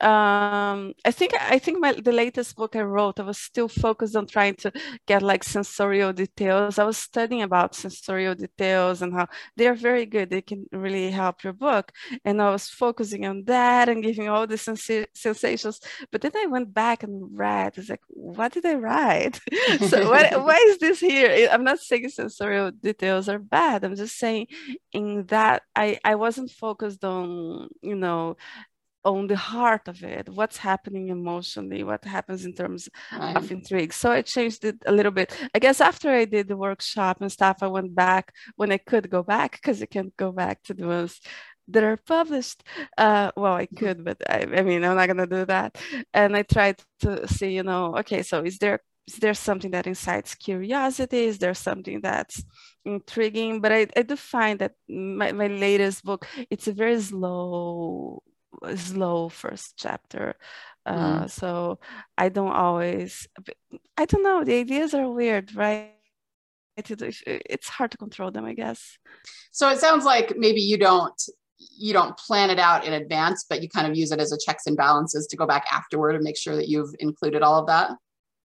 um, 0.04 0.94
I 1.06 1.12
think 1.12 1.34
I 1.40 1.60
think 1.60 1.80
my 1.80 1.94
the 1.94 2.12
latest 2.12 2.56
book 2.56 2.76
I 2.76 2.82
wrote, 2.82 3.20
I 3.20 3.24
was 3.24 3.38
still 3.38 3.70
focused 3.70 4.16
on 4.16 4.28
trying 4.28 4.56
to 4.56 4.72
get 5.08 5.22
like 5.22 5.44
sensorial 5.44 6.12
details. 6.12 6.78
I 6.78 6.84
was 6.84 6.98
studying 6.98 7.42
about 7.42 7.74
sensorial 7.76 8.36
details 8.36 9.02
and 9.02 9.14
how 9.14 9.28
they 9.56 9.68
are 9.68 9.76
very 9.76 10.06
good. 10.06 10.30
They 10.30 10.42
can 10.42 10.66
really 10.74 11.10
help 11.10 11.44
your 11.44 11.54
book, 11.54 11.92
and 12.26 12.42
I 12.42 12.52
was 12.52 12.68
focusing 12.68 13.26
on 13.26 13.46
that 13.46 13.88
and 13.88 14.04
giving 14.04 14.28
all 14.28 14.46
the 14.46 14.58
sens- 14.58 15.08
sensations. 15.16 15.80
But 16.12 16.22
then 16.22 16.34
I 16.36 16.48
went 16.48 16.74
back 16.74 17.04
and 17.04 17.30
read. 17.38 17.78
It's 17.78 17.90
like, 17.90 18.02
what 18.10 18.52
did 18.54 18.66
I 18.66 18.76
write? 18.76 19.40
so 19.88 20.10
what, 20.10 20.32
why 20.46 20.58
is 20.68 20.80
this 20.80 21.00
here? 21.00 21.48
I'm 21.52 21.64
not 21.64 21.80
saying 21.80 22.10
sensorial 22.10 22.72
details 22.72 23.30
are 23.30 23.40
bad. 23.40 23.84
I'm 23.86 23.96
just 23.96 24.18
saying 24.18 24.48
in 24.92 25.26
that 25.28 25.64
I 25.76 26.00
I 26.04 26.16
wasn't 26.16 26.52
focused 26.52 27.04
on 27.06 27.70
you 27.82 27.96
know 27.96 28.36
on 29.06 29.28
the 29.28 29.36
heart 29.36 29.88
of 29.88 30.04
it 30.04 30.30
what's 30.30 30.58
happening 30.58 31.10
emotionally 31.10 31.84
what 31.84 32.04
happens 32.06 32.46
in 32.46 32.54
terms 32.54 32.90
right. 33.12 33.36
of 33.36 33.52
intrigue. 33.52 33.94
So 33.94 34.12
i 34.12 34.22
changed 34.22 34.64
it 34.66 34.78
a 34.86 34.92
little 34.92 35.12
bit. 35.12 35.36
I 35.54 35.60
guess 35.60 35.82
after 35.82 36.10
i 36.10 36.26
did 36.26 36.48
the 36.48 36.58
workshop 36.58 37.22
and 37.22 37.32
stuff 37.32 37.58
i 37.62 37.68
went 37.68 37.94
back 37.94 38.34
when 38.56 38.72
i 38.72 38.78
could 38.78 39.10
go 39.10 39.24
back 39.24 39.54
because 39.54 39.82
you 39.82 39.88
can't 39.88 40.16
go 40.18 40.32
back 40.32 40.64
to 40.64 40.74
the 40.74 40.88
ones 40.88 41.20
that 41.70 41.84
are 41.84 41.98
published. 41.98 42.64
Uh, 42.98 43.32
well 43.36 43.54
i 43.54 43.66
could 43.66 44.04
but 44.04 44.18
I, 44.30 44.48
I 44.60 44.62
mean 44.62 44.84
i'm 44.84 44.96
not 44.96 45.08
going 45.08 45.18
to 45.18 45.28
do 45.28 45.46
that. 45.46 45.78
And 46.14 46.36
i 46.36 46.44
tried 46.44 46.78
to 47.02 47.28
see 47.28 47.52
you 47.54 47.64
know 47.64 47.98
okay 47.98 48.24
so 48.24 48.44
is 48.44 48.58
there 48.58 48.80
is 49.06 49.16
there 49.16 49.34
something 49.34 49.72
that 49.72 49.86
incites 49.86 50.34
curiosity? 50.34 51.26
Is 51.26 51.38
there 51.38 51.54
something 51.54 52.00
that's 52.00 52.42
intriguing? 52.86 53.60
But 53.60 53.72
i, 53.74 53.88
I 53.98 54.04
do 54.04 54.16
find 54.16 54.60
that 54.60 54.74
my, 54.88 55.32
my 55.34 55.48
latest 55.48 56.06
book 56.06 56.26
it's 56.50 56.68
a 56.68 56.74
very 56.74 57.00
slow 57.02 58.24
slow 58.76 59.30
first 59.30 59.74
chapter. 59.78 60.36
Uh, 60.86 61.24
mm. 61.24 61.30
So 61.30 61.80
I 62.18 62.30
don't 62.30 62.52
always, 62.52 63.28
I 63.98 64.06
don't 64.06 64.24
know, 64.24 64.44
the 64.44 64.60
ideas 64.60 64.94
are 64.94 65.10
weird, 65.10 65.56
right? 65.56 65.92
It's 66.76 67.70
hard 67.70 67.92
to 67.92 67.98
control 67.98 68.32
them, 68.32 68.46
I 68.46 68.54
guess. 68.54 68.98
So 69.52 69.70
it 69.70 69.80
sounds 69.80 70.06
like 70.06 70.36
maybe 70.38 70.62
you 70.62 70.78
don't 70.78 71.22
you 71.78 71.94
don't 71.94 72.18
plan 72.18 72.50
it 72.50 72.60
out 72.60 72.86
in 72.86 72.94
advance, 72.94 73.46
but 73.48 73.62
you 73.62 73.70
kind 73.70 73.88
of 73.88 73.96
use 73.96 74.12
it 74.12 74.20
as 74.20 74.32
a 74.32 74.38
checks 74.44 74.66
and 74.68 74.76
balances 74.76 75.28
to 75.28 75.38
go 75.38 75.46
back 75.46 75.66
afterward 75.72 76.16
and 76.16 76.24
make 76.24 76.38
sure 76.38 76.56
that 76.56 76.68
you've 76.68 76.94
included 77.00 77.42
all 77.42 77.60
of 77.60 77.68
that. 77.68 77.92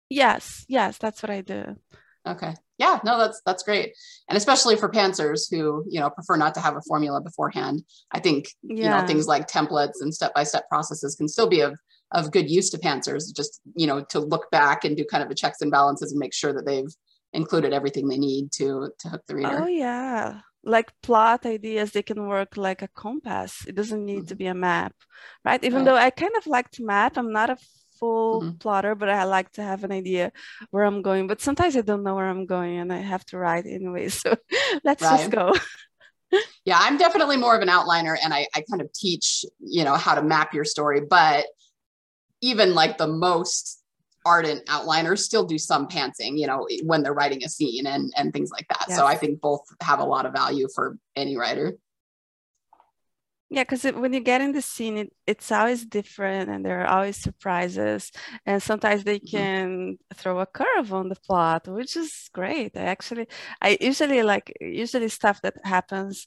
Yes, 0.08 0.64
yes, 0.68 0.98
that's 0.98 1.22
what 1.22 1.30
I 1.30 1.40
do. 1.40 1.76
Okay. 2.26 2.54
Yeah, 2.78 2.98
no, 3.04 3.18
that's 3.18 3.40
that's 3.46 3.62
great. 3.62 3.94
And 4.28 4.36
especially 4.36 4.76
for 4.76 4.88
pantsers 4.88 5.42
who, 5.50 5.84
you 5.88 6.00
know, 6.00 6.10
prefer 6.10 6.36
not 6.36 6.54
to 6.54 6.60
have 6.60 6.76
a 6.76 6.82
formula 6.82 7.20
beforehand. 7.20 7.84
I 8.10 8.20
think, 8.20 8.48
yeah. 8.62 8.74
you 8.76 8.88
know, 8.90 9.06
things 9.06 9.26
like 9.26 9.46
templates 9.46 10.00
and 10.00 10.12
step-by-step 10.12 10.68
processes 10.68 11.14
can 11.14 11.28
still 11.28 11.48
be 11.48 11.60
of 11.60 11.78
of 12.12 12.30
good 12.30 12.50
use 12.50 12.70
to 12.70 12.78
pantsers, 12.78 13.34
just, 13.34 13.60
you 13.74 13.86
know, 13.86 14.04
to 14.10 14.20
look 14.20 14.50
back 14.50 14.84
and 14.84 14.96
do 14.96 15.04
kind 15.04 15.22
of 15.22 15.30
a 15.30 15.34
checks 15.34 15.60
and 15.60 15.70
balances 15.70 16.12
and 16.12 16.18
make 16.18 16.34
sure 16.34 16.52
that 16.52 16.64
they've 16.64 16.92
included 17.32 17.72
everything 17.72 18.08
they 18.08 18.18
need 18.18 18.52
to 18.52 18.90
to 19.00 19.08
hook 19.08 19.22
the 19.26 19.34
reader. 19.34 19.60
Oh 19.62 19.66
yeah. 19.66 20.40
Like 20.62 20.92
plot 21.02 21.44
ideas, 21.44 21.90
they 21.90 22.02
can 22.02 22.26
work 22.26 22.56
like 22.56 22.80
a 22.80 22.88
compass. 22.88 23.64
It 23.66 23.74
doesn't 23.74 24.04
need 24.04 24.20
mm-hmm. 24.20 24.26
to 24.26 24.34
be 24.34 24.46
a 24.46 24.54
map, 24.54 24.94
right? 25.44 25.62
Even 25.62 25.80
right. 25.80 25.84
though 25.84 25.96
I 25.96 26.10
kind 26.10 26.36
of 26.38 26.46
like 26.46 26.70
to 26.72 26.84
map, 26.84 27.18
I'm 27.18 27.32
not 27.32 27.50
a 27.50 27.56
full 28.04 28.42
mm-hmm. 28.42 28.56
plotter, 28.58 28.94
but 28.94 29.08
I 29.08 29.24
like 29.24 29.50
to 29.52 29.62
have 29.62 29.84
an 29.84 29.92
idea 29.92 30.32
where 30.70 30.84
I'm 30.84 31.02
going. 31.02 31.26
But 31.26 31.40
sometimes 31.40 31.76
I 31.76 31.80
don't 31.80 32.02
know 32.02 32.14
where 32.14 32.28
I'm 32.28 32.46
going 32.46 32.78
and 32.78 32.92
I 32.92 32.98
have 32.98 33.24
to 33.26 33.38
write 33.38 33.66
anyway. 33.66 34.08
So 34.24 34.36
let's 34.84 35.02
right. 35.02 35.18
just 35.18 35.30
go. 35.30 35.54
yeah, 36.64 36.78
I'm 36.80 36.98
definitely 36.98 37.36
more 37.36 37.56
of 37.56 37.62
an 37.62 37.68
outliner 37.68 38.16
and 38.22 38.32
I, 38.34 38.46
I 38.54 38.62
kind 38.70 38.82
of 38.82 38.92
teach, 38.92 39.44
you 39.58 39.84
know, 39.84 39.94
how 39.94 40.14
to 40.14 40.22
map 40.22 40.52
your 40.52 40.64
story. 40.64 41.00
But 41.00 41.46
even 42.40 42.74
like 42.74 42.98
the 42.98 43.06
most 43.06 43.82
ardent 44.26 44.64
outliners 44.66 45.18
still 45.18 45.44
do 45.44 45.58
some 45.58 45.88
pantsing, 45.88 46.38
you 46.38 46.46
know, 46.46 46.66
when 46.84 47.02
they're 47.02 47.14
writing 47.14 47.44
a 47.44 47.48
scene 47.48 47.86
and, 47.86 48.12
and 48.16 48.32
things 48.32 48.50
like 48.50 48.66
that. 48.68 48.84
Yes. 48.88 48.98
So 48.98 49.06
I 49.06 49.16
think 49.16 49.40
both 49.40 49.62
have 49.82 50.00
a 50.00 50.04
lot 50.04 50.26
of 50.26 50.32
value 50.32 50.68
for 50.74 50.96
any 51.16 51.36
writer. 51.36 51.76
Yeah, 53.54 53.62
because 53.62 53.84
when 53.84 54.12
you 54.12 54.18
get 54.18 54.40
in 54.40 54.50
the 54.50 54.60
scene, 54.60 54.96
it, 54.96 55.12
it's 55.28 55.52
always 55.52 55.86
different 55.86 56.50
and 56.50 56.66
there 56.66 56.80
are 56.80 56.88
always 56.88 57.16
surprises. 57.16 58.10
And 58.44 58.60
sometimes 58.60 59.04
they 59.04 59.20
mm-hmm. 59.20 59.36
can 59.36 59.98
throw 60.12 60.40
a 60.40 60.46
curve 60.46 60.92
on 60.92 61.08
the 61.08 61.14
plot, 61.14 61.68
which 61.68 61.96
is 61.96 62.28
great. 62.32 62.76
I 62.76 62.80
actually, 62.80 63.28
I 63.62 63.78
usually 63.80 64.24
like, 64.24 64.52
usually 64.60 65.08
stuff 65.08 65.40
that 65.42 65.54
happens 65.62 66.26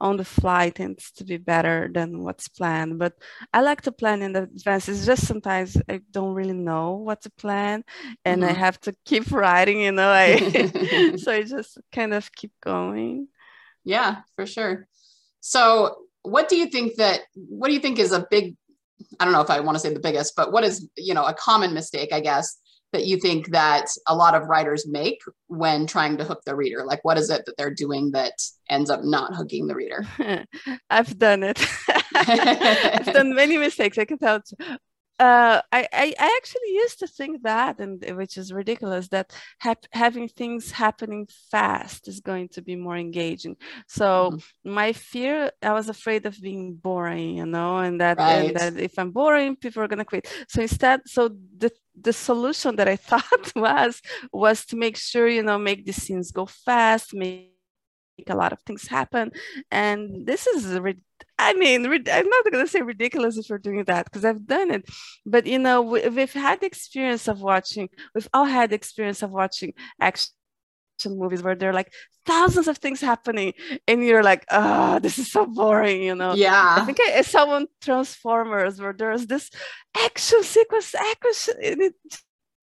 on 0.00 0.18
the 0.18 0.24
fly 0.24 0.70
tends 0.70 1.10
to 1.16 1.24
be 1.24 1.36
better 1.36 1.90
than 1.92 2.22
what's 2.22 2.46
planned. 2.46 3.00
But 3.00 3.14
I 3.52 3.62
like 3.62 3.82
to 3.82 3.90
plan 3.90 4.22
in 4.22 4.36
advance. 4.36 4.88
It's 4.88 5.04
just 5.04 5.26
sometimes 5.26 5.76
I 5.88 6.00
don't 6.12 6.34
really 6.34 6.54
know 6.54 6.92
what 6.92 7.22
to 7.22 7.30
plan 7.30 7.82
and 8.24 8.42
mm-hmm. 8.42 8.50
I 8.50 8.54
have 8.54 8.78
to 8.82 8.94
keep 9.04 9.32
writing, 9.32 9.80
you 9.80 9.90
know, 9.90 10.10
I, 10.10 11.16
so 11.16 11.32
I 11.32 11.42
just 11.42 11.76
kind 11.90 12.14
of 12.14 12.30
keep 12.30 12.52
going. 12.62 13.26
Yeah, 13.82 14.18
for 14.36 14.46
sure. 14.46 14.86
So 15.40 16.07
what 16.22 16.48
do 16.48 16.56
you 16.56 16.66
think 16.66 16.96
that 16.96 17.20
what 17.34 17.68
do 17.68 17.74
you 17.74 17.80
think 17.80 17.98
is 17.98 18.12
a 18.12 18.26
big 18.30 18.56
i 19.20 19.24
don't 19.24 19.32
know 19.32 19.40
if 19.40 19.50
i 19.50 19.60
want 19.60 19.76
to 19.76 19.80
say 19.80 19.92
the 19.92 20.00
biggest 20.00 20.34
but 20.36 20.52
what 20.52 20.64
is 20.64 20.88
you 20.96 21.14
know 21.14 21.24
a 21.24 21.34
common 21.34 21.72
mistake 21.74 22.12
i 22.12 22.20
guess 22.20 22.58
that 22.92 23.06
you 23.06 23.18
think 23.18 23.48
that 23.48 23.86
a 24.06 24.14
lot 24.14 24.34
of 24.34 24.48
writers 24.48 24.86
make 24.88 25.20
when 25.48 25.86
trying 25.86 26.16
to 26.16 26.24
hook 26.24 26.40
the 26.44 26.56
reader? 26.56 26.84
Like 26.84 27.04
what 27.04 27.18
is 27.18 27.30
it 27.30 27.44
that 27.46 27.56
they're 27.56 27.74
doing 27.74 28.12
that 28.12 28.32
ends 28.70 28.90
up 28.90 29.04
not 29.04 29.34
hooking 29.34 29.66
the 29.66 29.74
reader? 29.74 30.06
I've 30.90 31.18
done 31.18 31.42
it. 31.42 31.64
I've 32.14 33.12
done 33.12 33.34
many 33.34 33.58
mistakes. 33.58 33.98
I 33.98 34.04
can 34.04 34.18
tell 34.18 34.40
uh, 35.18 35.60
I, 35.72 35.88
I, 35.92 36.14
I 36.18 36.36
actually 36.36 36.72
used 36.74 37.00
to 37.00 37.06
think 37.08 37.42
that, 37.42 37.80
and 37.80 38.04
which 38.16 38.36
is 38.36 38.52
ridiculous, 38.52 39.08
that 39.08 39.36
having 39.92 40.28
things 40.28 40.70
happening 40.70 41.28
fast 41.50 42.06
is 42.06 42.20
going 42.20 42.48
to 42.50 42.62
be 42.62 42.76
more 42.76 42.96
engaging. 42.96 43.56
So 43.88 44.32
mm-hmm. 44.32 44.72
my 44.72 44.92
fear, 44.92 45.50
I 45.62 45.72
was 45.72 45.88
afraid 45.88 46.24
of 46.26 46.40
being 46.40 46.74
boring, 46.74 47.36
you 47.36 47.46
know, 47.46 47.78
and 47.78 48.00
that, 48.00 48.18
right. 48.18 48.46
and 48.46 48.56
that 48.56 48.76
if 48.76 48.98
I'm 48.98 49.10
boring, 49.10 49.56
people 49.56 49.82
are 49.82 49.88
gonna 49.88 50.04
quit. 50.04 50.32
So 50.48 50.62
instead, 50.62 51.00
so 51.06 51.30
the 51.56 51.72
the 52.00 52.12
solution 52.12 52.76
that 52.76 52.86
I 52.86 52.96
thought 53.10 53.52
was 53.56 54.00
was 54.32 54.64
to 54.66 54.76
make 54.76 54.96
sure, 54.96 55.28
you 55.28 55.42
know, 55.42 55.58
make 55.58 55.84
the 55.84 55.92
scenes 55.92 56.30
go 56.30 56.46
fast, 56.46 57.12
make 57.12 57.57
a 58.26 58.34
lot 58.34 58.52
of 58.52 58.60
things 58.62 58.86
happen, 58.86 59.32
and 59.70 60.26
this 60.26 60.46
is 60.46 60.78
I 61.38 61.54
mean, 61.54 61.86
I'm 61.86 62.28
not 62.28 62.44
going 62.50 62.64
to 62.64 62.66
say 62.66 62.82
ridiculous 62.82 63.38
if 63.38 63.46
we're 63.48 63.58
doing 63.58 63.84
that 63.84 64.06
because 64.06 64.24
I've 64.24 64.46
done 64.46 64.72
it. 64.72 64.88
But, 65.24 65.46
you 65.46 65.58
know, 65.58 65.82
we've 65.82 66.32
had 66.32 66.60
the 66.60 66.66
experience 66.66 67.28
of 67.28 67.40
watching, 67.40 67.88
we've 68.14 68.28
all 68.34 68.44
had 68.44 68.70
the 68.70 68.76
experience 68.76 69.22
of 69.22 69.30
watching 69.30 69.72
action 70.00 70.32
movies 71.06 71.42
where 71.42 71.54
there 71.54 71.70
are 71.70 71.74
like 71.74 71.92
thousands 72.26 72.66
of 72.66 72.78
things 72.78 73.00
happening 73.00 73.52
and 73.86 74.02
you're 74.02 74.22
like 74.22 74.44
oh 74.50 74.98
this 74.98 75.16
is 75.16 75.30
so 75.30 75.46
boring 75.46 76.02
you 76.02 76.14
know? 76.14 76.34
Yeah. 76.34 76.76
I 76.76 76.84
think 76.84 76.98
i, 77.00 77.22
saw 77.22 77.46
one 77.46 77.68
transformers 77.80 78.80
where 78.80 78.92
there's 78.92 79.26
this 79.26 79.48
action 79.96 80.42
sequence 80.42 80.92
action 80.94 81.54
and 81.62 81.82
it 81.82 81.94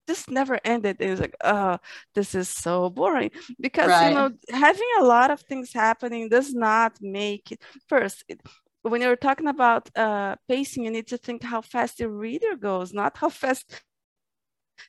just 0.08 0.30
never 0.30 0.60
ended 0.63 0.98
it 1.00 1.10
was 1.10 1.20
like 1.20 1.36
oh 1.44 1.78
this 2.13 2.36
is 2.36 2.50
so 2.50 2.89
boring 2.89 3.32
because 3.60 3.89
right. 3.89 4.10
you 4.10 4.15
know 4.15 4.30
having 4.52 4.89
a 5.00 5.04
lot 5.04 5.32
of 5.32 5.41
things 5.41 5.74
happening 5.74 6.30
does 6.30 6.54
not 6.54 6.94
make 7.02 7.52
it 7.52 7.62
first 7.88 8.24
it, 8.28 8.41
when 8.89 9.02
you're 9.02 9.15
talking 9.15 9.48
about 9.48 9.89
uh, 9.98 10.36
pacing, 10.48 10.86
you 10.86 10.91
need 10.91 11.08
to 11.08 11.18
think 11.18 11.44
how 11.44 11.62
fast 11.62 11.98
the 11.98 12.08
reader 12.08 12.56
goes, 12.56 12.94
not 12.94 13.18
how 13.18 13.30
fast 13.30 13.82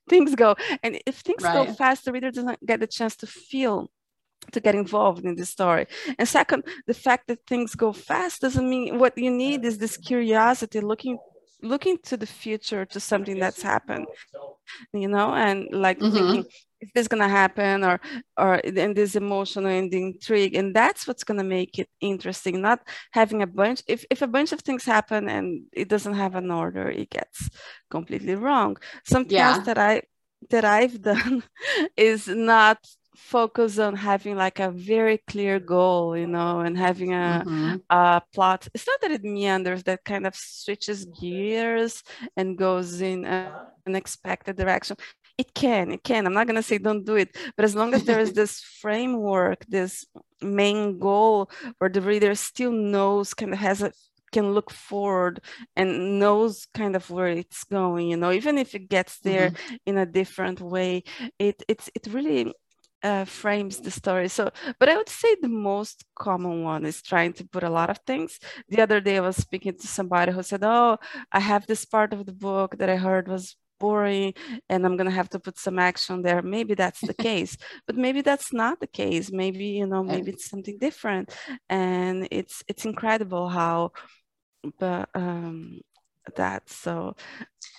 things 0.09 0.35
go. 0.35 0.55
And 0.83 1.01
if 1.07 1.17
things 1.21 1.43
right. 1.43 1.67
go 1.67 1.73
fast, 1.73 2.05
the 2.05 2.13
reader 2.13 2.31
doesn't 2.31 2.65
get 2.67 2.81
the 2.81 2.87
chance 2.87 3.17
to 3.17 3.27
feel 3.27 3.91
to 4.53 4.61
get 4.61 4.75
involved 4.75 5.25
in 5.25 5.35
the 5.35 5.47
story. 5.47 5.87
And 6.19 6.29
second, 6.29 6.65
the 6.87 6.95
fact 6.95 7.27
that 7.29 7.47
things 7.47 7.75
go 7.75 7.93
fast 7.93 8.43
doesn't 8.43 8.69
mean 8.69 8.99
what 8.99 9.17
you 9.17 9.31
need 9.31 9.65
is 9.65 9.79
this 9.79 9.97
curiosity 9.97 10.81
looking 10.81 11.19
looking 11.63 11.99
to 12.05 12.17
the 12.17 12.27
future 12.27 12.85
to 12.85 13.01
something 13.01 13.39
that's 13.39 13.63
happened 13.63 14.07
you 14.93 15.09
know 15.09 15.35
and 15.35 15.69
like 15.73 15.99
mm-hmm. 15.99 16.15
thinking 16.15 16.45
is 16.81 16.91
this 16.95 17.09
to 17.23 17.29
happen 17.29 17.83
or 17.83 18.01
or 18.37 18.57
in 18.57 18.95
this 18.95 19.17
emotional 19.17 19.71
and 19.71 19.91
the 19.91 20.03
intrigue 20.03 20.55
and 20.55 20.75
that's 20.75 21.07
what's 21.07 21.25
to 21.39 21.45
make 21.45 21.79
it 21.79 21.89
interesting 22.01 22.61
not 22.61 22.81
having 23.13 23.43
a 23.43 23.47
bunch 23.47 23.83
if, 23.87 24.05
if 24.11 24.23
a 24.23 24.27
bunch 24.27 24.53
of 24.53 24.61
things 24.61 24.85
happen 24.85 25.29
and 25.29 25.63
it 25.73 25.89
doesn't 25.89 26.15
have 26.15 26.35
an 26.35 26.51
order 26.51 26.89
it 26.89 27.11
gets 27.11 27.49
completely 27.91 28.35
wrong 28.35 28.77
something 29.05 29.37
yeah. 29.37 29.55
else 29.55 29.67
that 29.67 29.79
i 29.79 30.03
that 30.51 30.65
i've 30.65 31.01
done 31.13 31.43
is 31.97 32.29
not 32.29 32.79
focus 33.17 33.79
on 33.79 33.97
having 33.97 34.37
like 34.37 34.61
a 34.61 34.71
very 34.71 35.19
clear 35.27 35.59
goal, 35.59 36.17
you 36.17 36.27
know, 36.27 36.61
and 36.61 36.77
having 36.77 37.13
a, 37.13 37.43
mm-hmm. 37.45 37.77
a 37.91 38.23
plot. 38.33 38.69
It's 38.75 38.87
not 38.87 39.01
that 39.03 39.11
it 39.11 39.25
meanders, 39.25 39.83
that 39.85 40.05
kind 40.05 40.27
of 40.27 40.35
switches 40.37 41.05
gears 41.05 42.03
and 42.37 42.59
goes 42.59 43.01
in 43.01 43.25
an 43.25 43.53
unexpected 43.87 44.57
direction. 44.57 44.97
It 45.39 45.53
can, 45.53 45.91
it 45.91 46.03
can. 46.03 46.27
I'm 46.27 46.33
not 46.33 46.47
going 46.47 46.57
to 46.57 46.63
say 46.63 46.79
don't 46.79 47.05
do 47.05 47.17
it, 47.17 47.37
but 47.57 47.65
as 47.65 47.75
long 47.75 47.93
as 47.95 48.05
there 48.05 48.21
is 48.21 48.33
this 48.35 48.61
framework, 48.61 49.65
this 49.67 50.07
main 50.41 50.99
goal 50.99 51.51
where 51.79 51.91
the 51.91 52.01
reader 52.01 52.35
still 52.35 52.73
knows, 52.73 53.35
kind 53.35 53.53
of 53.53 53.59
has 53.59 53.83
a 53.83 53.93
can 54.33 54.53
look 54.53 54.71
forward 54.71 55.41
and 55.77 56.19
knows 56.19 56.67
kind 56.75 56.97
of 56.97 57.09
where 57.11 57.29
it's 57.29 57.65
going 57.65 58.11
you 58.11 58.17
know 58.17 58.33
even 58.33 58.59
if 58.59 58.75
it 58.75 58.89
gets 58.89 59.21
there 59.21 59.51
mm-hmm. 59.51 59.75
in 59.87 59.97
a 59.97 60.05
different 60.05 60.61
way 60.61 61.03
it 61.39 61.63
it's 61.69 61.89
it 61.95 62.07
really 62.13 62.53
uh, 63.07 63.25
frames 63.25 63.75
the 63.81 63.91
story. 63.91 64.29
So, 64.29 64.51
but 64.81 64.89
I 64.89 64.97
would 64.97 65.09
say 65.09 65.31
the 65.41 65.49
most 65.71 66.05
common 66.27 66.63
one 66.63 66.85
is 66.85 67.03
trying 67.03 67.33
to 67.35 67.45
put 67.55 67.63
a 67.65 67.71
lot 67.79 67.91
of 67.91 67.99
things. 68.07 68.39
The 68.69 68.83
other 68.83 69.01
day, 69.01 69.17
I 69.19 69.21
was 69.21 69.37
speaking 69.37 69.75
to 69.79 69.87
somebody 69.87 70.33
who 70.33 70.43
said, 70.43 70.63
"Oh, 70.65 70.99
I 71.39 71.41
have 71.41 71.67
this 71.67 71.85
part 71.85 72.13
of 72.13 72.27
the 72.27 72.33
book 72.49 72.79
that 72.79 72.91
I 72.91 72.97
heard 72.97 73.29
was 73.29 73.57
boring 73.79 74.33
and 74.71 74.87
i'm 74.87 74.97
going 74.97 75.11
to 75.11 75.21
have 75.21 75.29
to 75.29 75.39
put 75.39 75.59
some 75.59 75.79
action 75.79 76.23
there 76.23 76.41
maybe 76.41 76.75
that's 76.75 77.03
the 77.03 77.15
case 77.29 77.59
but 77.87 77.95
maybe 77.95 78.23
that's 78.23 78.51
not 78.53 78.81
the 78.81 78.87
case 78.87 79.31
maybe 79.31 79.67
you 79.81 79.87
know 79.87 80.03
maybe 80.03 80.31
it's 80.31 80.49
something 80.49 80.79
different 80.79 81.27
and 81.69 82.27
it's 82.31 82.63
it's 82.69 82.87
incredible 82.87 83.51
how 83.51 83.91
but 84.79 85.09
um 85.15 85.81
that 86.35 86.69
so 86.69 87.15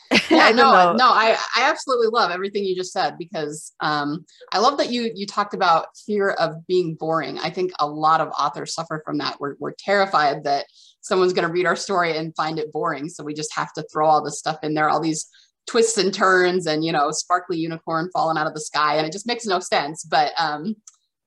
yeah 0.29 0.51
no 0.51 0.93
no 0.93 1.09
I, 1.09 1.37
I 1.55 1.69
absolutely 1.69 2.07
love 2.07 2.31
everything 2.31 2.63
you 2.63 2.77
just 2.77 2.93
said 2.93 3.17
because 3.17 3.73
um, 3.81 4.25
i 4.53 4.59
love 4.59 4.77
that 4.77 4.89
you 4.89 5.11
you 5.13 5.27
talked 5.27 5.53
about 5.53 5.87
fear 6.05 6.29
of 6.29 6.65
being 6.67 6.95
boring. 6.95 7.37
I 7.39 7.49
think 7.49 7.71
a 7.79 7.87
lot 7.87 8.21
of 8.21 8.29
authors 8.29 8.73
suffer 8.73 9.01
from 9.05 9.17
that. 9.17 9.39
We're, 9.39 9.55
we're 9.59 9.73
terrified 9.77 10.43
that 10.45 10.65
someone's 11.01 11.33
going 11.33 11.47
to 11.47 11.53
read 11.53 11.65
our 11.65 11.75
story 11.75 12.15
and 12.17 12.35
find 12.35 12.59
it 12.59 12.71
boring 12.71 13.09
so 13.09 13.23
we 13.23 13.33
just 13.33 13.53
have 13.53 13.73
to 13.73 13.85
throw 13.91 14.07
all 14.07 14.23
this 14.23 14.39
stuff 14.39 14.59
in 14.63 14.73
there 14.73 14.89
all 14.89 14.99
these 14.99 15.27
twists 15.65 15.97
and 15.97 16.13
turns 16.13 16.65
and 16.65 16.83
you 16.83 16.91
know 16.91 17.11
sparkly 17.11 17.57
unicorn 17.57 18.09
falling 18.13 18.37
out 18.37 18.47
of 18.47 18.53
the 18.53 18.61
sky 18.61 18.95
and 18.95 19.05
it 19.05 19.13
just 19.13 19.27
makes 19.27 19.45
no 19.45 19.59
sense 19.59 20.03
but 20.03 20.31
um, 20.37 20.75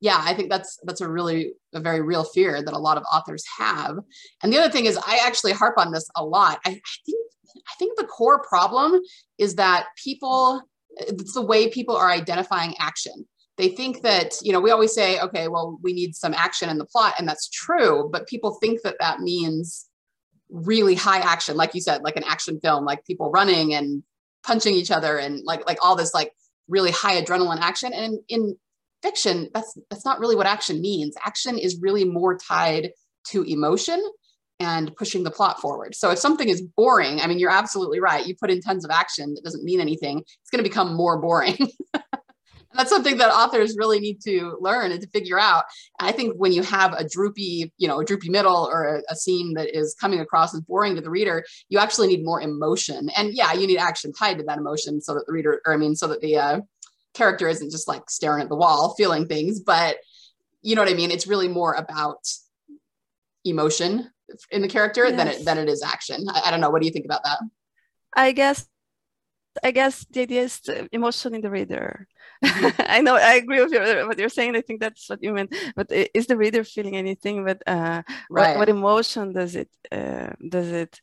yeah 0.00 0.20
i 0.24 0.34
think 0.34 0.50
that's 0.50 0.78
that's 0.84 1.00
a 1.00 1.08
really 1.08 1.52
a 1.74 1.80
very 1.80 2.00
real 2.00 2.24
fear 2.24 2.62
that 2.62 2.74
a 2.74 2.78
lot 2.78 2.96
of 2.96 3.04
authors 3.12 3.44
have. 3.58 3.98
And 4.42 4.52
the 4.52 4.58
other 4.58 4.72
thing 4.72 4.86
is 4.86 4.98
i 5.06 5.20
actually 5.24 5.52
harp 5.52 5.76
on 5.78 5.92
this 5.92 6.08
a 6.16 6.24
lot. 6.24 6.60
I, 6.64 6.70
I 6.70 6.80
think 7.06 7.26
I 7.56 7.74
think 7.78 7.98
the 7.98 8.06
core 8.06 8.42
problem 8.42 9.00
is 9.38 9.56
that 9.56 9.86
people, 10.02 10.62
it's 10.96 11.34
the 11.34 11.42
way 11.42 11.68
people 11.68 11.96
are 11.96 12.10
identifying 12.10 12.74
action. 12.78 13.26
they 13.58 13.68
think 13.68 14.02
that 14.02 14.38
you 14.42 14.52
know 14.52 14.60
we 14.60 14.70
always 14.70 14.94
say 14.94 15.20
okay 15.20 15.48
well 15.48 15.78
we 15.82 15.92
need 15.92 16.14
some 16.14 16.34
action 16.34 16.68
in 16.68 16.78
the 16.78 16.86
plot 16.86 17.14
and 17.18 17.28
that's 17.28 17.48
true 17.48 18.08
but 18.12 18.28
people 18.28 18.54
think 18.54 18.82
that 18.82 18.96
that 19.00 19.20
means 19.20 19.86
really 20.48 20.94
high 20.94 21.20
action 21.20 21.56
like 21.56 21.74
you 21.74 21.80
said 21.80 22.02
like 22.02 22.16
an 22.16 22.24
action 22.26 22.58
film 22.60 22.84
like 22.84 23.04
people 23.04 23.30
running 23.30 23.74
and 23.74 24.02
punching 24.42 24.74
each 24.74 24.90
other 24.90 25.18
and 25.18 25.44
like 25.44 25.64
like 25.66 25.78
all 25.84 25.94
this 25.94 26.14
like 26.14 26.32
really 26.70 26.92
high 26.92 27.20
adrenaline 27.20 27.60
action. 27.60 27.92
And 27.92 28.20
in, 28.28 28.40
in 28.40 28.56
fiction 29.02 29.48
that's 29.54 29.76
that's 29.88 30.04
not 30.04 30.20
really 30.20 30.36
what 30.36 30.46
action 30.46 30.80
means 30.80 31.14
action 31.24 31.58
is 31.58 31.78
really 31.80 32.04
more 32.04 32.36
tied 32.36 32.90
to 33.26 33.42
emotion 33.44 34.02
and 34.58 34.94
pushing 34.96 35.24
the 35.24 35.30
plot 35.30 35.60
forward 35.60 35.94
so 35.94 36.10
if 36.10 36.18
something 36.18 36.48
is 36.48 36.62
boring 36.76 37.20
i 37.20 37.26
mean 37.26 37.38
you're 37.38 37.50
absolutely 37.50 38.00
right 38.00 38.26
you 38.26 38.34
put 38.38 38.50
in 38.50 38.60
tons 38.60 38.84
of 38.84 38.90
action 38.90 39.34
that 39.34 39.44
doesn't 39.44 39.64
mean 39.64 39.80
anything 39.80 40.18
it's 40.18 40.50
going 40.50 40.62
to 40.62 40.68
become 40.68 40.94
more 40.94 41.18
boring 41.20 41.56
that's 42.74 42.90
something 42.90 43.16
that 43.16 43.32
authors 43.32 43.76
really 43.76 43.98
need 44.00 44.20
to 44.22 44.56
learn 44.60 44.92
and 44.92 45.00
to 45.00 45.08
figure 45.08 45.38
out. 45.38 45.64
I 45.98 46.12
think 46.12 46.34
when 46.36 46.52
you 46.52 46.62
have 46.62 46.92
a 46.92 47.06
droopy, 47.06 47.72
you 47.78 47.88
know, 47.88 48.00
a 48.00 48.04
droopy 48.04 48.30
middle 48.30 48.68
or 48.70 48.96
a, 48.96 49.02
a, 49.10 49.16
scene 49.16 49.54
that 49.54 49.76
is 49.76 49.96
coming 50.00 50.20
across 50.20 50.54
as 50.54 50.60
boring 50.60 50.94
to 50.94 51.00
the 51.00 51.10
reader, 51.10 51.44
you 51.68 51.78
actually 51.78 52.08
need 52.08 52.24
more 52.24 52.40
emotion. 52.40 53.10
And 53.16 53.34
yeah, 53.34 53.52
you 53.52 53.66
need 53.66 53.78
action 53.78 54.12
tied 54.12 54.38
to 54.38 54.44
that 54.44 54.58
emotion 54.58 55.00
so 55.00 55.14
that 55.14 55.26
the 55.26 55.32
reader, 55.32 55.60
or 55.66 55.74
I 55.74 55.76
mean, 55.76 55.96
so 55.96 56.06
that 56.08 56.20
the 56.20 56.36
uh, 56.36 56.60
character 57.14 57.48
isn't 57.48 57.70
just 57.70 57.88
like 57.88 58.08
staring 58.08 58.42
at 58.42 58.48
the 58.48 58.56
wall, 58.56 58.94
feeling 58.96 59.26
things. 59.26 59.60
But 59.60 59.96
you 60.62 60.74
know 60.74 60.82
what 60.82 60.90
I 60.90 60.94
mean? 60.94 61.10
It's 61.10 61.26
really 61.26 61.48
more 61.48 61.74
about 61.74 62.26
emotion 63.44 64.10
in 64.50 64.62
the 64.62 64.68
character 64.68 65.06
yes. 65.06 65.16
than 65.16 65.28
it 65.28 65.44
than 65.44 65.58
it 65.58 65.68
is 65.68 65.82
action. 65.82 66.26
I, 66.28 66.42
I 66.46 66.50
don't 66.50 66.60
know. 66.60 66.70
What 66.70 66.82
do 66.82 66.86
you 66.86 66.92
think 66.92 67.06
about 67.06 67.24
that? 67.24 67.38
I 68.14 68.32
guess 68.32 68.66
I 69.62 69.70
guess 69.72 70.06
the 70.10 70.22
idea 70.22 70.42
is 70.42 70.60
emotion 70.92 71.34
in 71.34 71.40
the 71.40 71.50
reader. 71.50 72.06
Mm-hmm. 72.44 72.82
I 72.86 73.00
know 73.00 73.16
I 73.16 73.34
agree 73.34 73.62
with 73.62 73.72
your, 73.72 74.06
what 74.06 74.18
you're 74.18 74.28
saying. 74.28 74.56
I 74.56 74.60
think 74.60 74.80
that's 74.80 75.08
what 75.08 75.22
you 75.22 75.32
meant. 75.32 75.54
But 75.74 75.90
is 75.90 76.26
the 76.26 76.36
reader 76.36 76.64
feeling 76.64 76.96
anything? 76.96 77.44
But 77.44 77.62
uh, 77.66 78.02
right. 78.30 78.56
what, 78.56 78.58
what 78.58 78.68
emotion 78.68 79.32
does 79.32 79.56
it 79.56 79.68
uh, 79.90 80.30
does 80.48 80.68
it 80.68 81.00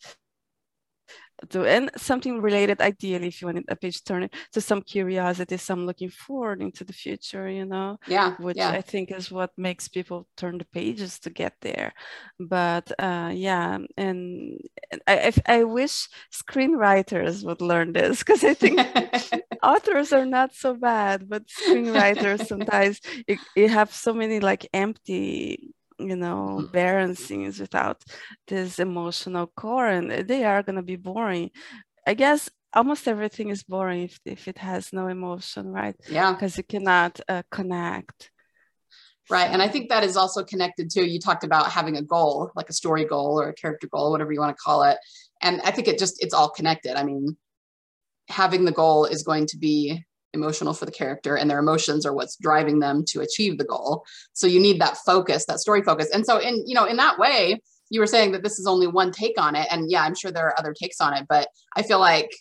to 1.49 1.65
and 1.65 1.91
something 1.95 2.41
related 2.41 2.81
ideally 2.81 3.27
if 3.27 3.41
you 3.41 3.47
wanted 3.47 3.65
a 3.67 3.75
page 3.75 4.03
turner 4.03 4.29
to 4.51 4.59
some 4.59 4.81
curiosity 4.81 5.57
some 5.57 5.85
looking 5.85 6.09
forward 6.09 6.61
into 6.61 6.83
the 6.83 6.93
future 6.93 7.49
you 7.49 7.65
know 7.65 7.97
yeah 8.07 8.35
which 8.39 8.57
yeah. 8.57 8.71
i 8.71 8.81
think 8.81 9.11
is 9.11 9.31
what 9.31 9.51
makes 9.57 9.87
people 9.87 10.27
turn 10.35 10.57
the 10.57 10.65
pages 10.65 11.19
to 11.19 11.29
get 11.29 11.53
there 11.61 11.93
but 12.39 12.91
uh 12.99 13.31
yeah 13.33 13.77
and 13.97 14.59
i 15.07 15.31
i, 15.47 15.57
I 15.57 15.63
wish 15.63 16.09
screenwriters 16.31 17.43
would 17.45 17.61
learn 17.61 17.93
this 17.93 18.19
because 18.19 18.43
i 18.43 18.53
think 18.53 18.79
authors 19.63 20.11
are 20.13 20.25
not 20.25 20.53
so 20.53 20.73
bad 20.73 21.29
but 21.29 21.43
screenwriters 21.47 22.47
sometimes 22.47 22.99
you, 23.27 23.37
you 23.55 23.69
have 23.69 23.93
so 23.93 24.13
many 24.13 24.39
like 24.39 24.67
empty 24.73 25.73
you 25.99 26.15
know 26.15 26.59
mm-hmm. 26.59 26.67
barren 26.67 27.15
scenes 27.15 27.59
without 27.59 28.03
this 28.47 28.79
emotional 28.79 29.47
core 29.55 29.87
and 29.87 30.11
they 30.27 30.43
are 30.43 30.63
going 30.63 30.75
to 30.75 30.81
be 30.83 30.95
boring. 30.95 31.51
I 32.05 32.13
guess 32.13 32.49
almost 32.73 33.07
everything 33.07 33.49
is 33.49 33.63
boring 33.63 34.03
if, 34.03 34.19
if 34.25 34.47
it 34.47 34.57
has 34.57 34.93
no 34.93 35.07
emotion 35.07 35.67
right? 35.67 35.95
Yeah. 36.09 36.33
Because 36.33 36.57
you 36.57 36.63
cannot 36.63 37.19
uh, 37.27 37.43
connect. 37.51 38.31
Right 39.29 39.51
and 39.51 39.61
i 39.61 39.67
think 39.67 39.89
that 39.89 40.05
is 40.05 40.15
also 40.15 40.41
connected 40.43 40.89
to 40.91 41.05
you 41.05 41.19
talked 41.19 41.43
about 41.43 41.69
having 41.69 41.97
a 41.97 42.01
goal 42.01 42.49
like 42.55 42.69
a 42.69 42.73
story 42.73 43.03
goal 43.03 43.41
or 43.41 43.49
a 43.49 43.53
character 43.53 43.87
goal 43.91 44.11
whatever 44.11 44.31
you 44.31 44.39
want 44.39 44.55
to 44.55 44.61
call 44.61 44.83
it. 44.83 44.97
And 45.41 45.61
i 45.63 45.71
think 45.71 45.87
it 45.87 45.99
just 45.99 46.23
it's 46.23 46.33
all 46.33 46.49
connected. 46.49 46.97
I 46.97 47.03
mean 47.03 47.35
having 48.29 48.65
the 48.65 48.71
goal 48.71 49.05
is 49.05 49.23
going 49.23 49.45
to 49.47 49.57
be 49.57 50.03
emotional 50.37 50.73
for 50.73 50.85
the 50.85 50.91
character 50.91 51.35
and 51.35 51.49
their 51.49 51.59
emotions 51.59 52.05
are 52.05 52.13
what's 52.13 52.37
driving 52.37 52.79
them 52.79 53.03
to 53.09 53.21
achieve 53.21 53.57
the 53.57 53.65
goal. 53.65 54.05
So 54.33 54.47
you 54.47 54.59
need 54.59 54.79
that 54.81 54.97
focus 55.05 55.45
that 55.45 55.59
story 55.59 55.81
focus. 55.81 56.09
And 56.13 56.25
so 56.25 56.37
in 56.37 56.63
you 56.67 56.75
know 56.75 56.85
in 56.85 56.97
that 56.97 57.19
way 57.19 57.61
you 57.89 57.99
were 57.99 58.07
saying 58.07 58.33
that 58.33 58.43
this 58.43 58.59
is 58.59 58.67
only 58.67 58.87
one 58.87 59.11
take 59.11 59.39
on 59.41 59.55
it. 59.55 59.67
And 59.71 59.91
yeah 59.91 60.03
i'm 60.03 60.15
sure 60.15 60.31
there 60.31 60.47
are 60.47 60.59
other 60.59 60.73
takes 60.73 61.01
on 61.01 61.13
it 61.13 61.25
but 61.27 61.47
i 61.75 61.81
feel 61.83 61.99
like 61.99 62.31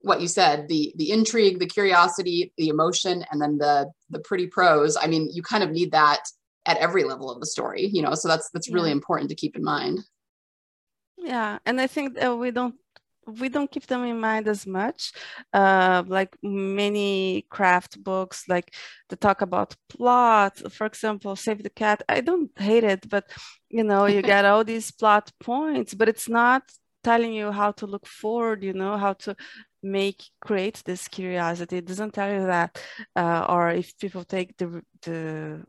what 0.00 0.20
you 0.20 0.28
said 0.28 0.66
the 0.68 0.92
the 0.96 1.10
intrigue 1.12 1.58
the 1.58 1.66
curiosity 1.66 2.52
the 2.56 2.68
emotion 2.68 3.24
and 3.30 3.40
then 3.40 3.58
the 3.58 3.90
the 4.10 4.20
pretty 4.20 4.46
prose. 4.46 4.96
I 5.00 5.06
mean 5.06 5.28
you 5.32 5.42
kind 5.42 5.62
of 5.62 5.70
need 5.70 5.92
that 5.92 6.22
at 6.66 6.76
every 6.78 7.04
level 7.04 7.30
of 7.30 7.40
the 7.40 7.46
story 7.46 7.88
you 7.92 8.02
know 8.02 8.14
so 8.14 8.28
that's 8.28 8.50
that's 8.50 8.70
really 8.70 8.90
yeah. 8.90 9.00
important 9.00 9.30
to 9.30 9.36
keep 9.42 9.56
in 9.56 9.64
mind. 9.64 10.00
Yeah 11.18 11.58
and 11.66 11.80
i 11.80 11.86
think 11.86 12.14
that 12.14 12.36
we 12.36 12.50
don't 12.50 12.74
we 13.26 13.48
don't 13.48 13.70
keep 13.70 13.86
them 13.86 14.04
in 14.04 14.18
mind 14.18 14.48
as 14.48 14.66
much 14.66 15.12
uh, 15.52 16.02
like 16.06 16.36
many 16.42 17.46
craft 17.50 18.02
books 18.02 18.48
like 18.48 18.74
to 19.08 19.16
talk 19.16 19.42
about 19.42 19.76
plot. 19.88 20.58
For 20.72 20.86
example 20.86 21.36
save 21.36 21.62
the 21.62 21.70
cat 21.70 22.02
i 22.08 22.20
don't 22.20 22.50
hate 22.58 22.84
it 22.84 23.08
but 23.08 23.24
you 23.70 23.84
know 23.84 24.06
you 24.06 24.22
get 24.22 24.44
all 24.44 24.64
these 24.64 24.90
plot 25.00 25.30
points 25.40 25.94
but 25.94 26.08
it's 26.08 26.28
not 26.28 26.62
telling 27.04 27.32
you 27.32 27.50
how 27.50 27.72
to 27.72 27.86
look 27.86 28.06
forward 28.06 28.62
you 28.62 28.72
know 28.72 28.96
how 28.96 29.12
to 29.12 29.34
make 29.82 30.24
create 30.40 30.82
this 30.84 31.08
curiosity. 31.08 31.78
It 31.78 31.86
doesn't 31.86 32.14
tell 32.14 32.32
you 32.32 32.46
that 32.46 32.80
uh, 33.16 33.46
or 33.48 33.70
if 33.70 33.98
people 33.98 34.24
take 34.24 34.56
the 34.56 34.82
the 35.02 35.64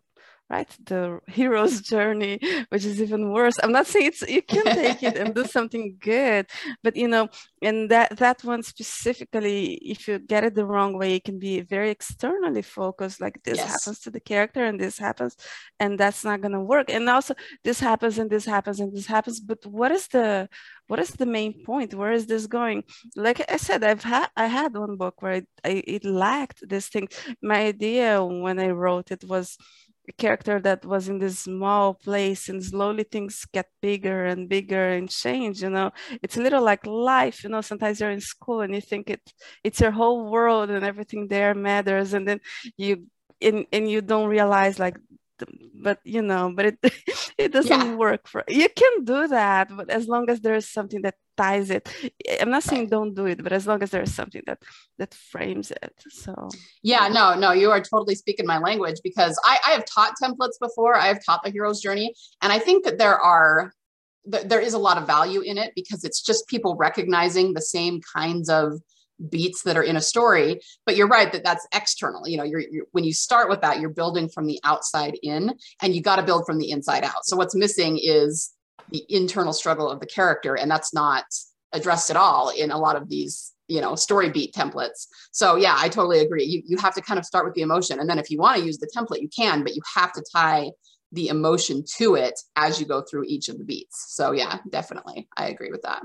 right? 0.50 0.70
The 0.86 1.20
hero's 1.28 1.82
journey 1.94 2.40
which 2.70 2.86
is 2.86 3.02
even 3.02 3.32
worse. 3.32 3.56
I'm 3.62 3.72
not 3.72 3.88
saying 3.88 4.08
it's 4.08 4.22
you 4.22 4.42
can 4.42 4.66
take 4.66 5.04
it 5.04 5.18
and 5.18 5.34
do 5.34 5.46
something 5.58 5.98
good 6.00 6.48
but 6.84 6.96
you 6.96 7.08
know 7.08 7.30
and 7.62 7.90
that 7.90 8.18
that 8.18 8.44
one 8.44 8.64
specifically 8.64 9.76
if 9.76 10.08
you 10.08 10.20
get 10.20 10.44
it 10.44 10.56
the 10.56 10.66
wrong 10.66 10.98
way 10.98 11.16
it 11.16 11.24
can 11.24 11.40
be 11.40 11.62
very 11.62 11.90
externally 11.90 12.62
focused 12.62 13.22
like 13.22 13.42
this 13.44 13.58
yes. 13.58 13.68
happens 13.72 14.00
to 14.02 14.12
the 14.12 14.20
character 14.20 14.64
and 14.64 14.80
this 14.80 14.98
happens 14.98 15.36
and 15.80 16.00
that's 16.00 16.24
not 16.24 16.42
going 16.42 16.54
to 16.54 16.60
work. 16.60 16.90
And 16.90 17.10
also 17.10 17.34
this 17.64 17.80
happens 17.80 18.18
and 18.18 18.30
this 18.30 18.46
happens 18.46 18.80
and 18.80 18.94
this 18.96 19.08
happens 19.08 19.40
but 19.40 19.66
what 19.66 19.92
is 19.92 20.08
the 20.08 20.50
what 20.88 21.00
is 21.00 21.12
the 21.12 21.26
main 21.26 21.64
point? 21.66 21.94
Where 21.94 22.12
is 22.12 22.26
this 22.28 22.46
going? 22.48 22.84
Like 23.16 23.40
i 23.50 23.58
said 23.58 23.84
i've 23.84 24.04
had 24.04 24.28
i 24.36 24.48
had 24.48 24.74
one 24.76 24.96
book 24.98 25.22
where 25.22 25.34
it, 25.34 25.48
I, 25.64 25.84
it 25.88 26.06
lacked 26.06 26.60
this 26.68 26.88
thing. 26.90 27.08
My 27.42 27.60
idea 27.74 28.24
when 28.24 28.60
i 28.60 28.70
wrote 28.70 29.12
it 29.12 29.24
was 29.24 29.58
character 30.18 30.60
that 30.60 30.86
was 30.86 31.08
in 31.08 31.20
this 31.20 31.40
small 31.40 31.94
place 31.94 32.50
and 32.50 32.64
slowly 32.64 33.04
things 33.04 33.46
get 33.54 33.68
bigger 33.82 34.26
and 34.26 34.50
bigger 34.50 34.90
and 34.90 35.10
change 35.10 35.62
you 35.62 35.70
know? 35.70 35.92
It's 36.22 36.38
a 36.38 36.42
little 36.42 36.64
like 36.64 36.86
life 36.86 37.44
you 37.44 37.50
know? 37.50 37.62
Sometimes 37.62 38.00
you're 38.00 38.12
in 38.12 38.22
school 38.22 38.62
and 38.62 38.74
you 38.76 38.82
think 38.82 39.10
it 39.10 39.22
it's 39.64 39.80
your 39.80 39.92
whole 39.92 40.30
world 40.30 40.70
and 40.70 40.84
everything 40.84 41.28
there 41.28 41.54
matters 41.56 42.14
and 42.14 42.28
then 42.28 42.40
you 42.78 43.08
and, 43.42 43.66
and 43.72 43.90
you 43.90 44.02
don't 44.02 44.28
realize 44.30 44.80
like 44.80 44.98
but 45.74 46.00
you 46.04 46.22
know 46.22 46.52
but 46.56 46.66
it 46.66 46.78
it 47.38 47.52
doesn't 47.52 47.72
yeah. 47.72 47.96
work 47.96 48.28
for 48.28 48.44
you 48.48 48.68
can 48.70 49.04
do 49.04 49.28
that 49.28 49.76
but 49.76 49.90
as 49.90 50.08
long 50.08 50.30
as 50.30 50.42
there 50.42 50.56
is 50.56 50.70
something 50.70 51.02
that 51.02 51.16
ties 51.36 51.72
it. 51.72 51.90
I'm 52.40 52.52
not 52.52 52.64
saying 52.64 52.90
don't 52.90 53.16
do 53.16 53.26
it 53.26 53.42
but 53.44 53.52
as 53.52 53.66
long 53.66 53.82
as 53.82 53.90
there's 53.90 54.14
something 54.14 54.44
that 54.46 54.60
that 55.00 55.14
frames 55.14 55.72
it 55.72 55.94
so. 56.10 56.50
Yeah 56.84 57.08
no 57.08 57.34
no 57.34 57.52
you 57.52 57.72
are 57.72 57.82
totally 57.82 58.16
speaking 58.16 58.46
my 58.46 58.60
language 58.60 59.00
because 59.04 59.40
i 59.44 59.58
i 59.68 59.72
have 59.72 59.86
taught 59.86 60.14
templates 60.22 60.60
before 60.62 60.96
i 60.96 61.08
have 61.08 61.24
taught 61.26 61.42
the 61.44 61.50
hero's 61.50 61.82
journey 61.82 62.14
and 62.42 62.52
i 62.54 62.60
think 62.60 62.86
that 62.86 62.98
there 62.98 63.20
are 63.20 63.74
there 64.26 64.60
is 64.62 64.74
a 64.74 64.78
lot 64.78 64.98
of 64.98 65.06
value 65.06 65.42
in 65.42 65.58
it 65.58 65.74
because 65.76 66.04
it's 66.04 66.22
just 66.22 66.48
people 66.48 66.76
recognizing 66.76 67.54
the 67.54 67.62
same 67.62 68.00
kinds 68.16 68.50
of 68.50 68.80
beats 69.30 69.64
that 69.64 69.78
are 69.78 69.84
in 69.84 69.96
a 69.96 70.02
story 70.02 70.60
but 70.86 70.96
you're 70.96 71.08
right 71.08 71.32
that 71.32 71.44
that's 71.44 71.68
external 71.74 72.28
you 72.28 72.38
know 72.38 72.44
you're, 72.44 72.60
you're, 72.60 72.86
when 72.92 73.04
you 73.04 73.14
start 73.14 73.50
with 73.50 73.62
that 73.62 73.80
you're 73.80 73.90
building 73.90 74.30
from 74.30 74.48
the 74.48 74.60
outside 74.64 75.18
in 75.24 75.54
and 75.82 75.96
you 75.96 76.02
got 76.02 76.18
to 76.18 76.24
build 76.24 76.46
from 76.46 76.58
the 76.58 76.72
inside 76.72 77.04
out. 77.04 77.26
So 77.26 77.38
what's 77.38 77.56
missing 77.56 78.00
is 78.02 78.52
the 78.90 79.04
internal 79.10 79.54
struggle 79.54 79.90
of 79.90 80.00
the 80.00 80.06
character 80.06 80.56
and 80.56 80.70
that's 80.70 80.94
not 80.94 81.26
addressed 81.72 82.10
at 82.10 82.18
all 82.18 82.50
in 82.50 82.72
a 82.72 82.78
lot 82.78 82.96
of 82.96 83.10
these 83.10 83.54
you 83.68 83.82
know 83.82 83.96
story 83.96 84.30
beat 84.30 84.54
templates. 84.54 85.08
So 85.32 85.56
yeah 85.56 85.76
i 85.78 85.90
totally 85.90 86.20
agree. 86.20 86.44
You, 86.44 86.62
you 86.66 86.78
have 86.78 86.96
to 86.96 87.02
kind 87.02 87.20
of 87.20 87.26
start 87.26 87.46
with 87.46 87.54
the 87.54 87.62
emotion 87.62 88.00
and 88.00 88.10
then 88.10 88.20
if 88.20 88.30
you 88.30 88.38
want 88.38 88.60
to 88.60 88.66
use 88.66 88.78
the 88.78 88.92
template 88.96 89.22
you 89.22 89.30
can 89.30 89.64
but 89.64 89.76
you 89.76 89.82
have 89.96 90.14
to 90.14 90.24
tie 90.34 90.72
the 91.12 91.28
emotion 91.28 91.84
to 91.98 92.16
it 92.16 92.40
as 92.56 92.80
you 92.80 92.88
go 92.88 93.02
through 93.02 93.26
each 93.28 93.48
of 93.48 93.58
the 93.58 93.64
beats. 93.64 94.16
So 94.16 94.32
yeah 94.32 94.60
definitely. 94.70 95.28
I 95.38 95.48
agree 95.48 95.72
with 95.72 95.84
that. 95.84 96.02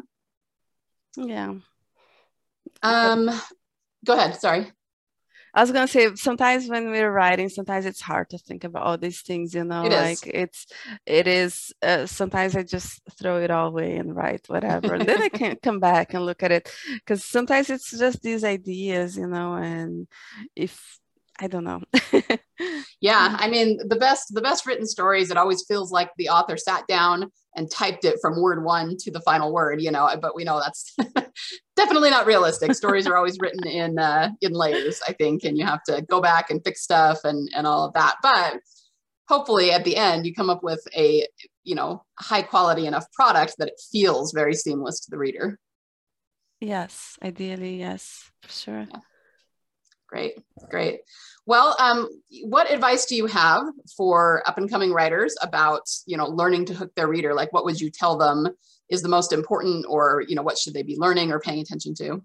Yeah 1.16 1.55
um, 2.83 3.31
go 4.05 4.14
ahead. 4.14 4.37
Sorry. 4.37 4.73
I 5.55 5.62
was 5.62 5.73
gonna 5.73 5.88
say 5.88 6.14
sometimes 6.14 6.69
when 6.69 6.91
we're 6.91 7.11
writing, 7.11 7.49
sometimes 7.49 7.87
it's 7.87 8.01
hard 8.01 8.31
to 8.31 8.38
think 8.38 8.64
about 8.64 8.83
all 8.83 8.99
these 8.99 9.23
things. 9.23 9.55
You 9.55 9.64
know, 9.64 9.85
it 9.85 9.91
like 9.91 10.27
it's 10.27 10.67
it 11.07 11.27
is. 11.27 11.73
Uh, 11.83 12.07
sometimes 12.07 12.55
I 12.55 12.62
just 12.62 13.01
throw 13.19 13.41
it 13.41 13.51
all 13.51 13.69
away 13.69 13.97
and 13.97 14.14
write 14.14 14.49
whatever, 14.49 14.95
and 14.95 15.09
then 15.09 15.21
I 15.21 15.29
can 15.29 15.57
come 15.62 15.81
back 15.81 16.14
and 16.14 16.25
look 16.25 16.43
at 16.43 16.53
it 16.53 16.71
because 16.95 17.25
sometimes 17.25 17.71
it's 17.71 17.91
just 17.99 18.23
these 18.23 18.45
ideas, 18.45 19.17
you 19.17 19.27
know. 19.27 19.55
And 19.55 20.07
if 20.55 20.99
I 21.40 21.46
don't 21.46 21.64
know. 21.64 21.83
yeah, 23.01 23.37
I 23.38 23.48
mean 23.48 23.79
the 23.88 23.96
best 23.96 24.35
the 24.35 24.40
best 24.40 24.66
written 24.66 24.87
stories. 24.87 25.31
It 25.31 25.37
always 25.37 25.64
feels 25.66 25.92
like 25.92 26.11
the 26.16 26.29
author 26.31 26.57
sat 26.57 26.87
down 26.88 27.31
and 27.55 27.70
typed 27.70 28.05
it 28.05 28.18
from 28.20 28.40
word 28.40 28.64
one 28.64 28.96
to 28.98 29.11
the 29.11 29.20
final 29.20 29.53
word. 29.53 29.81
You 29.81 29.90
know, 29.90 30.11
but 30.20 30.35
we 30.35 30.44
know 30.44 30.61
that's 30.61 30.96
definitely 31.77 32.11
not 32.11 32.27
realistic. 32.27 32.74
Stories 32.74 33.07
are 33.07 33.16
always 33.16 33.38
written 33.38 33.66
in 33.66 33.98
uh, 33.98 34.31
in 34.40 34.53
layers, 34.53 35.01
I 35.07 35.12
think, 35.12 35.44
and 35.44 35.57
you 35.57 35.64
have 35.64 35.83
to 35.85 36.03
go 36.03 36.20
back 36.20 36.51
and 36.51 36.62
fix 36.64 36.83
stuff 36.83 37.20
and 37.24 37.48
and 37.55 37.66
all 37.66 37.87
of 37.87 37.94
that. 37.94 38.16
But 38.22 38.61
hopefully, 39.29 39.70
at 39.70 39.85
the 39.85 39.96
end, 39.96 40.27
you 40.27 40.35
come 40.35 40.51
up 40.51 40.64
with 40.64 40.85
a 40.96 41.27
you 41.62 41.74
know 41.74 42.05
high 42.18 42.42
quality 42.42 42.87
enough 42.87 43.11
product 43.12 43.55
that 43.59 43.68
it 43.68 43.81
feels 43.92 44.33
very 44.33 44.55
seamless 44.55 45.01
to 45.01 45.11
the 45.11 45.18
reader. 45.18 45.59
Yes, 46.61 47.16
ideally, 47.22 47.79
yes, 47.79 48.33
for 48.42 48.51
sure. 48.51 48.87
Yeah. 48.90 49.01
Great, 50.09 50.38
great. 50.71 51.01
Well, 51.44 51.77
um, 51.79 52.09
what 52.44 52.71
advice 52.71 53.05
do 53.05 53.14
you 53.14 53.27
have 53.27 53.62
for 53.97 54.42
up 54.47 54.59
and 54.59 54.68
coming 54.68 54.92
writers 54.92 55.37
about 55.42 55.83
you 56.07 56.16
know 56.16 56.27
learning 56.27 56.66
to 56.66 56.75
hook 56.75 56.94
their 56.94 57.09
reader? 57.09 57.35
Like, 57.35 57.53
what 57.53 57.64
would 57.64 57.81
you 57.81 57.90
tell 57.90 58.16
them 58.16 58.49
is 58.88 59.03
the 59.03 59.09
most 59.09 59.33
important, 59.33 59.85
or 59.88 60.25
you 60.27 60.35
know, 60.35 60.42
what 60.42 60.59
should 60.59 60.75
they 60.75 60.83
be 60.83 60.97
learning 60.99 61.31
or 61.31 61.40
paying 61.40 61.61
attention 61.61 61.94
to? 61.97 62.23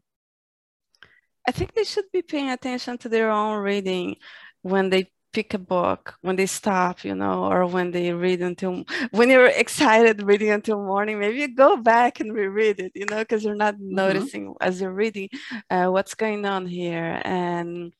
I 1.47 1.51
think 1.51 1.73
they 1.73 1.83
should 1.83 2.05
be 2.13 2.21
paying 2.21 2.49
attention 2.49 2.97
to 2.99 3.09
their 3.09 3.29
own 3.29 3.59
reading 3.59 4.15
when 4.61 4.89
they 4.89 5.11
pick 5.33 5.53
a 5.53 5.57
book 5.57 6.15
when 6.21 6.35
they 6.35 6.45
stop 6.45 7.03
you 7.03 7.15
know 7.15 7.45
or 7.51 7.65
when 7.65 7.91
they 7.91 8.13
read 8.13 8.41
until 8.41 8.85
when 9.11 9.29
you're 9.29 9.47
excited 9.47 10.21
reading 10.21 10.51
until 10.51 10.77
morning 10.77 11.19
maybe 11.19 11.39
you 11.39 11.53
go 11.53 11.75
back 11.75 12.19
and 12.19 12.33
reread 12.33 12.79
it 12.79 12.91
you 12.93 13.05
know 13.09 13.17
because 13.17 13.43
you're 13.43 13.55
not 13.55 13.75
mm-hmm. 13.75 13.95
noticing 13.95 14.53
as 14.61 14.79
you're 14.79 14.93
reading 14.93 15.27
uh, 15.71 15.87
what's 15.87 16.13
going 16.13 16.45
on 16.45 16.65
here 16.67 17.19
and 17.25 17.93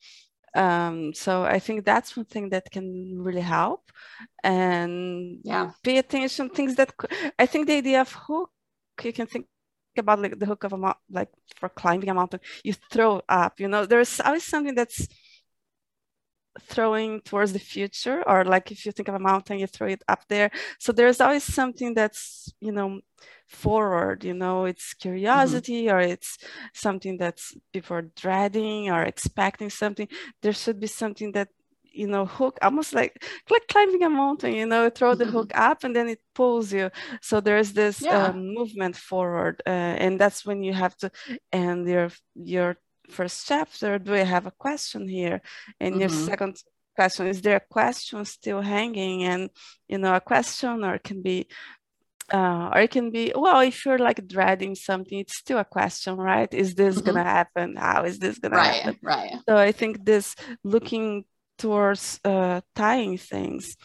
um, 0.54 1.12
so 1.12 1.42
i 1.42 1.58
think 1.58 1.84
that's 1.84 2.16
one 2.16 2.26
thing 2.26 2.48
that 2.50 2.70
can 2.70 3.20
really 3.20 3.40
help 3.40 3.90
and 4.44 5.40
yeah 5.42 5.72
pay 5.82 5.98
attention 5.98 6.48
things 6.48 6.76
that 6.76 6.92
i 7.38 7.46
think 7.46 7.66
the 7.66 7.74
idea 7.74 8.00
of 8.00 8.12
hook 8.12 8.50
you 9.02 9.12
can 9.12 9.26
think 9.26 9.46
about 9.96 10.20
like 10.20 10.38
the 10.38 10.46
hook 10.46 10.62
of 10.64 10.72
a 10.72 10.78
mountain 10.78 11.02
like 11.10 11.30
for 11.56 11.68
climbing 11.68 12.08
a 12.08 12.14
mountain 12.14 12.40
you 12.62 12.72
throw 12.92 13.20
up 13.28 13.58
you 13.58 13.68
know 13.68 13.86
there's 13.86 14.20
always 14.20 14.44
something 14.44 14.74
that's 14.74 15.08
throwing 16.60 17.20
towards 17.22 17.52
the 17.52 17.58
future 17.58 18.22
or 18.28 18.44
like 18.44 18.70
if 18.70 18.86
you 18.86 18.92
think 18.92 19.08
of 19.08 19.14
a 19.14 19.18
mountain 19.18 19.58
you 19.58 19.66
throw 19.66 19.88
it 19.88 20.02
up 20.08 20.22
there 20.28 20.50
so 20.78 20.92
there's 20.92 21.20
always 21.20 21.42
something 21.42 21.94
that's 21.94 22.52
you 22.60 22.70
know 22.70 23.00
forward 23.48 24.24
you 24.24 24.34
know 24.34 24.64
it's 24.64 24.94
curiosity 24.94 25.84
mm-hmm. 25.84 25.96
or 25.96 26.00
it's 26.00 26.38
something 26.72 27.16
that's 27.16 27.54
people 27.72 27.96
are 27.96 28.10
dreading 28.16 28.90
or 28.90 29.02
expecting 29.02 29.68
something 29.68 30.08
there 30.42 30.52
should 30.52 30.78
be 30.78 30.86
something 30.86 31.32
that 31.32 31.48
you 31.94 32.06
know 32.06 32.26
hook 32.26 32.58
almost 32.62 32.92
like 32.92 33.24
like 33.50 33.66
climbing 33.68 34.02
a 34.02 34.10
mountain 34.10 34.52
you 34.52 34.66
know 34.66 34.90
throw 34.90 35.14
the 35.14 35.24
mm-hmm. 35.24 35.32
hook 35.32 35.52
up 35.54 35.84
and 35.84 35.94
then 35.94 36.08
it 36.08 36.20
pulls 36.34 36.72
you 36.72 36.90
so 37.22 37.40
there's 37.40 37.72
this 37.72 38.00
yeah. 38.00 38.26
um, 38.26 38.52
movement 38.52 38.96
forward 38.96 39.62
uh, 39.66 39.70
and 39.70 40.20
that's 40.20 40.44
when 40.44 40.62
you 40.62 40.72
have 40.72 40.96
to 40.96 41.10
end 41.52 41.86
your 41.86 42.10
your 42.34 42.76
first 43.10 43.46
chapter, 43.46 43.98
do 43.98 44.14
I 44.14 44.24
have 44.24 44.46
a 44.46 44.50
question 44.50 45.08
here? 45.08 45.40
And 45.80 45.94
mm-hmm. 45.94 46.00
your 46.00 46.08
second 46.08 46.56
question, 46.96 47.26
is 47.26 47.42
there 47.42 47.56
a 47.56 47.72
question 47.72 48.24
still 48.24 48.60
hanging? 48.60 49.24
And 49.24 49.50
you 49.88 49.98
know, 49.98 50.14
a 50.14 50.20
question 50.20 50.84
or 50.84 50.94
it 50.94 51.04
can 51.04 51.22
be 51.22 51.48
uh, 52.32 52.70
or 52.72 52.80
it 52.80 52.90
can 52.90 53.10
be 53.10 53.32
well 53.34 53.60
if 53.60 53.84
you're 53.84 53.98
like 53.98 54.26
dreading 54.26 54.74
something 54.74 55.18
it's 55.18 55.36
still 55.36 55.58
a 55.58 55.64
question 55.64 56.16
right 56.16 56.54
is 56.54 56.74
this 56.74 56.96
mm-hmm. 56.96 57.06
gonna 57.06 57.22
happen 57.22 57.76
how 57.76 58.04
is 58.04 58.18
this 58.18 58.38
gonna 58.38 58.56
right, 58.56 58.82
happen 58.82 58.98
right 59.02 59.32
so 59.46 59.56
i 59.56 59.70
think 59.72 60.04
this 60.04 60.34
looking 60.62 61.24
towards 61.58 62.20
uh, 62.24 62.62
tying 62.74 63.18
things 63.18 63.76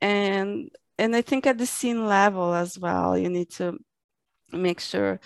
and 0.00 0.70
and 0.98 1.14
i 1.14 1.20
think 1.20 1.46
at 1.46 1.58
the 1.58 1.66
scene 1.66 2.06
level 2.06 2.54
as 2.54 2.78
well 2.78 3.16
you 3.16 3.28
need 3.28 3.50
to 3.50 3.76
make 4.52 4.80
sure 4.80 5.20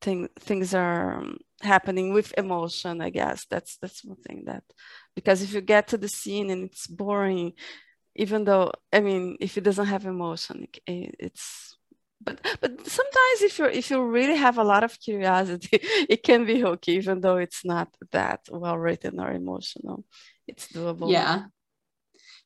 thing, 0.00 0.28
things 0.38 0.74
are 0.74 1.18
um, 1.18 1.38
happening 1.62 2.12
with 2.12 2.34
emotion 2.38 3.00
i 3.00 3.10
guess. 3.10 3.46
That's 3.50 3.76
that's 3.78 4.04
one 4.04 4.22
thing 4.26 4.44
that 4.46 4.64
because 5.14 5.42
if 5.42 5.52
you 5.52 5.60
get 5.60 5.88
to 5.88 5.98
the 5.98 6.08
scene 6.08 6.50
and 6.50 6.64
it's 6.64 6.86
boring 6.86 7.52
even 8.14 8.44
though 8.44 8.72
i 8.92 9.00
mean 9.00 9.36
if 9.40 9.56
it 9.58 9.64
doesn't 9.64 9.86
have 9.86 10.06
emotion 10.06 10.66
it, 10.86 11.14
it's 11.18 11.76
but 12.20 12.40
but 12.60 12.86
sometimes 12.86 13.42
if 13.42 13.58
you 13.58 13.66
if 13.66 13.90
you 13.90 14.02
really 14.02 14.36
have 14.36 14.58
a 14.58 14.64
lot 14.64 14.84
of 14.84 15.00
curiosity 15.00 15.78
it 16.08 16.22
can 16.22 16.44
be 16.46 16.60
hooky 16.60 16.92
even 16.92 17.20
though 17.20 17.36
it's 17.36 17.64
not 17.64 17.88
that 18.12 18.40
well 18.50 18.78
written 18.78 19.20
or 19.20 19.30
emotional. 19.32 20.04
It's 20.46 20.68
doable. 20.68 21.12
Yeah 21.12 21.44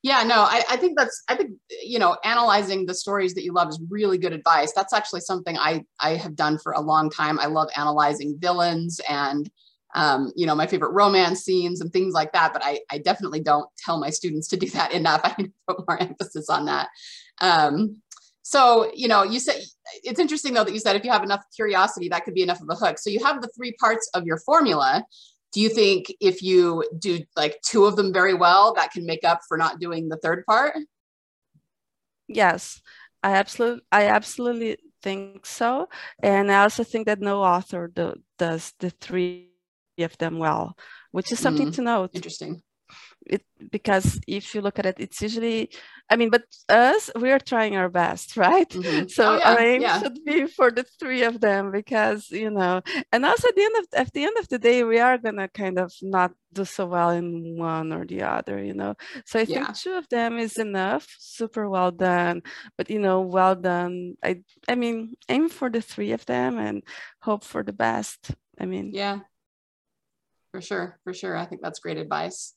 yeah 0.03 0.21
no 0.23 0.41
I, 0.41 0.63
I 0.69 0.77
think 0.77 0.97
that's 0.97 1.23
i 1.29 1.35
think 1.35 1.51
you 1.81 1.97
know 1.97 2.17
analyzing 2.23 2.85
the 2.85 2.93
stories 2.93 3.33
that 3.33 3.43
you 3.43 3.53
love 3.53 3.69
is 3.69 3.81
really 3.89 4.17
good 4.17 4.33
advice. 4.33 4.71
That's 4.75 4.93
actually 4.93 5.21
something 5.21 5.57
i 5.57 5.83
i 5.99 6.11
have 6.11 6.35
done 6.35 6.59
for 6.59 6.73
a 6.73 6.81
long 6.81 7.09
time. 7.09 7.39
I 7.39 7.47
love 7.47 7.69
analyzing 7.75 8.37
villains 8.39 9.01
and 9.09 9.49
um, 9.95 10.31
you 10.35 10.45
know 10.45 10.55
my 10.55 10.67
favorite 10.67 10.91
romance 10.91 11.41
scenes 11.41 11.79
and 11.79 11.91
things 11.93 12.13
like 12.13 12.33
that 12.33 12.51
but 12.51 12.63
I, 12.65 12.79
I 12.91 12.97
definitely 12.97 13.41
don't 13.41 13.69
tell 13.77 13.99
my 13.99 14.09
students 14.09 14.47
to 14.49 14.57
do 14.57 14.67
that 14.71 14.91
enough. 14.91 15.21
I 15.23 15.33
need 15.37 15.47
to 15.47 15.53
put 15.67 15.87
more 15.87 16.01
emphasis 16.01 16.49
on 16.49 16.65
that. 16.65 16.89
Um, 17.41 18.01
so 18.41 18.91
you 18.93 19.07
know 19.07 19.23
you 19.23 19.39
said 19.39 19.61
it's 20.03 20.19
interesting 20.19 20.53
though 20.53 20.63
that 20.63 20.73
you 20.73 20.79
said 20.79 20.95
if 20.95 21.05
you 21.05 21.11
have 21.11 21.23
enough 21.23 21.43
curiosity 21.55 22.09
that 22.09 22.25
could 22.25 22.33
be 22.33 22.43
enough 22.43 22.61
of 22.61 22.67
a 22.69 22.75
hook. 22.75 22.99
So 22.99 23.09
you 23.09 23.23
have 23.23 23.41
the 23.41 23.49
three 23.55 23.73
parts 23.79 24.09
of 24.13 24.25
your 24.25 24.39
formula 24.39 25.05
do 25.53 25.61
you 25.61 25.69
think 25.69 26.11
if 26.19 26.41
you 26.41 26.83
do 26.97 27.19
like 27.35 27.61
two 27.61 27.85
of 27.85 27.95
them 27.95 28.11
very 28.11 28.33
well 28.33 28.73
that 28.73 28.91
can 28.91 29.05
make 29.05 29.23
up 29.23 29.41
for 29.47 29.57
not 29.57 29.79
doing 29.79 30.09
the 30.09 30.17
third 30.17 30.43
part? 30.45 30.75
Yes. 32.27 32.81
I 33.21 33.35
absolutely 33.35 33.83
i 33.91 34.07
absolutely 34.07 34.77
think 35.01 35.45
so. 35.45 35.87
And 36.21 36.51
i 36.51 36.63
also 36.63 36.83
think 36.83 37.05
that 37.05 37.21
no 37.21 37.41
author 37.41 37.87
do, 37.87 38.15
does 38.37 38.73
the 38.79 38.89
three 38.89 39.49
of 39.99 40.17
them 40.17 40.39
well 40.39 40.75
which 41.11 41.31
is 41.31 41.39
something 41.39 41.69
mm, 41.69 41.75
to 41.75 41.81
note. 41.83 42.09
Interesting 42.13 42.61
it 43.27 43.43
because 43.71 44.19
if 44.27 44.53
you 44.53 44.61
look 44.61 44.79
at 44.79 44.85
it 44.85 44.95
it's 44.99 45.21
usually 45.21 45.69
i 46.09 46.15
mean 46.15 46.29
but 46.29 46.43
us 46.69 47.09
we 47.15 47.31
are 47.31 47.39
trying 47.39 47.75
our 47.75 47.89
best 47.89 48.35
right? 48.37 48.69
Mm-hmm. 48.69 49.07
so 49.07 49.33
oh, 49.33 49.37
yeah, 49.37 49.51
our 49.51 49.59
aim 49.59 49.81
yeah. 49.81 50.01
should 50.01 50.23
be 50.25 50.47
for 50.47 50.71
the 50.71 50.83
three 50.99 51.23
of 51.23 51.39
them 51.39 51.71
because 51.71 52.29
you 52.31 52.49
know 52.49 52.81
and 53.11 53.25
also 53.25 53.47
at 53.47 53.55
the 53.55 53.63
end 53.63 53.75
of 53.77 53.85
at 53.93 54.13
the 54.13 54.23
end 54.23 54.37
of 54.37 54.47
the 54.49 54.59
day 54.59 54.83
we 54.83 54.99
are 54.99 55.17
gonna 55.17 55.47
kind 55.47 55.79
of 55.79 55.93
not 56.01 56.31
do 56.51 56.65
so 56.65 56.85
well 56.85 57.09
in 57.09 57.57
one 57.57 57.91
or 57.91 58.05
the 58.05 58.21
other 58.21 58.63
you 58.63 58.73
know? 58.73 58.95
So 59.25 59.39
i 59.39 59.45
think 59.45 59.67
yeah. 59.67 59.73
two 59.75 59.93
of 59.93 60.07
them 60.09 60.37
is 60.37 60.57
enough 60.57 61.07
super 61.19 61.69
well 61.69 61.91
done 61.91 62.41
but 62.77 62.89
you 62.89 62.99
know 62.99 63.21
well 63.21 63.55
done 63.55 64.15
i 64.23 64.41
i 64.67 64.75
mean 64.75 65.15
aim 65.29 65.49
for 65.49 65.69
the 65.69 65.81
three 65.81 66.11
of 66.11 66.25
them 66.25 66.57
and 66.57 66.83
hope 67.21 67.43
for 67.43 67.63
the 67.63 67.73
best 67.73 68.31
i 68.59 68.65
mean. 68.65 68.91
Yeah. 68.93 69.19
For 70.51 70.61
sure 70.61 70.99
for 71.03 71.13
sure. 71.15 71.35
I 71.35 71.45
think 71.45 71.61
that's 71.63 71.79
great 71.79 71.97
advice 71.97 72.53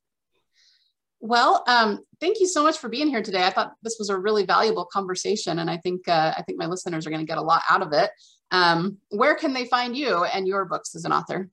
well, 1.20 1.64
um, 1.66 2.00
thank 2.20 2.40
you 2.40 2.46
so 2.46 2.62
much 2.62 2.78
for 2.78 2.88
being 2.88 3.08
here 3.08 3.22
today. 3.22 3.42
I 3.42 3.50
thought 3.50 3.72
this 3.82 3.96
was 3.98 4.10
a 4.10 4.18
really 4.18 4.44
valuable 4.44 4.84
conversation, 4.84 5.58
and 5.58 5.70
I 5.70 5.78
think 5.78 6.08
uh, 6.08 6.34
I 6.36 6.42
think 6.42 6.58
my 6.58 6.66
listeners 6.66 7.06
are 7.06 7.10
going 7.10 7.20
to 7.20 7.26
get 7.26 7.38
a 7.38 7.42
lot 7.42 7.62
out 7.68 7.82
of 7.82 7.92
it. 7.92 8.10
Um, 8.50 8.98
where 9.10 9.34
can 9.34 9.52
they 9.52 9.64
find 9.66 9.96
you 9.96 10.24
and 10.24 10.46
your 10.46 10.64
books 10.64 10.94
as 10.94 11.04
an 11.04 11.12
author? 11.12 11.50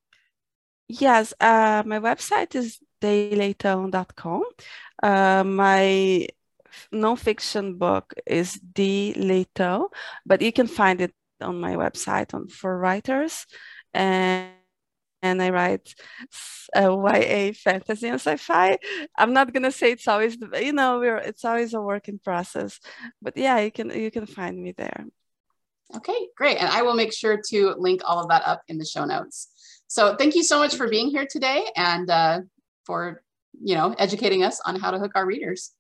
Yes, 0.88 1.34
uh, 1.40 1.84
my 1.86 2.00
website 2.00 2.56
is 2.56 2.80
dayleitão.com. 3.02 4.44
Uh, 5.02 5.44
my 5.44 6.28
nonfiction 6.94 7.78
book 7.78 8.14
is 8.26 8.54
D 8.54 9.14
Leitão, 9.18 9.90
but 10.26 10.42
you 10.42 10.52
can 10.52 10.68
find 10.68 11.02
it 11.02 11.14
on 11.42 11.60
my 11.60 11.76
website 11.76 12.34
on 12.34 12.48
for 12.48 12.78
writers 12.78 13.46
and 13.94 14.50
and 15.24 15.42
I 15.42 15.50
write 15.50 15.96
uh, 16.76 16.92
YA 16.92 17.54
fantasy 17.54 18.10
and 18.10 18.20
sci-fi. 18.20 18.78
I'm 19.18 19.34
not 19.34 19.54
gonna 19.54 19.72
say 19.72 19.94
it's 19.94 20.08
always 20.08 20.38
the, 20.38 20.64
you 20.64 20.74
know 20.74 21.00
we're 21.00 21.18
it's 21.18 21.46
always 21.46 21.74
a 21.74 21.82
work 21.82 22.08
in 22.10 22.20
process, 22.20 22.80
but 23.22 23.36
yeah, 23.38 23.60
you 23.60 23.72
can 23.72 23.90
you 23.90 24.12
can 24.12 24.28
find 24.28 24.62
me 24.62 24.74
there. 24.78 25.06
Okay, 25.96 26.28
great, 26.38 26.58
and 26.58 26.70
I 26.70 26.82
will 26.82 26.96
make 26.96 27.14
sure 27.14 27.42
to 27.50 27.76
link 27.78 28.02
all 28.06 28.20
of 28.20 28.30
that 28.30 28.44
up 28.46 28.62
in 28.68 28.78
the 28.78 28.86
show 28.86 29.06
notes. 29.06 29.48
So 29.88 30.16
thank 30.16 30.36
you 30.36 30.44
so 30.44 30.60
much 30.60 30.76
for 30.76 30.90
being 30.90 31.10
here 31.10 31.26
today 31.30 31.66
and 31.76 32.10
uh, 32.10 32.42
for 32.86 33.24
you 33.62 33.76
know 33.76 33.96
educating 33.98 34.44
us 34.44 34.60
on 34.66 34.76
how 34.76 34.92
to 34.92 35.00
hook 35.00 35.14
our 35.16 35.26
readers. 35.26 35.72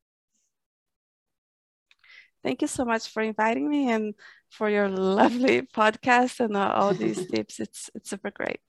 Thank 2.43 2.61
you 2.61 2.67
so 2.67 2.83
much 2.85 3.07
for 3.07 3.23
inviting 3.23 3.69
me 3.69 3.89
and 3.89 4.13
for 4.49 4.69
your 4.69 4.87
lovely 5.19 5.63
podcast 5.63 6.39
and 6.39 6.55
all 6.55 6.93
these 6.93 7.27
tips. 7.31 7.59
It's 7.59 7.89
it's 7.93 8.09
super 8.09 8.31
great. 8.31 8.61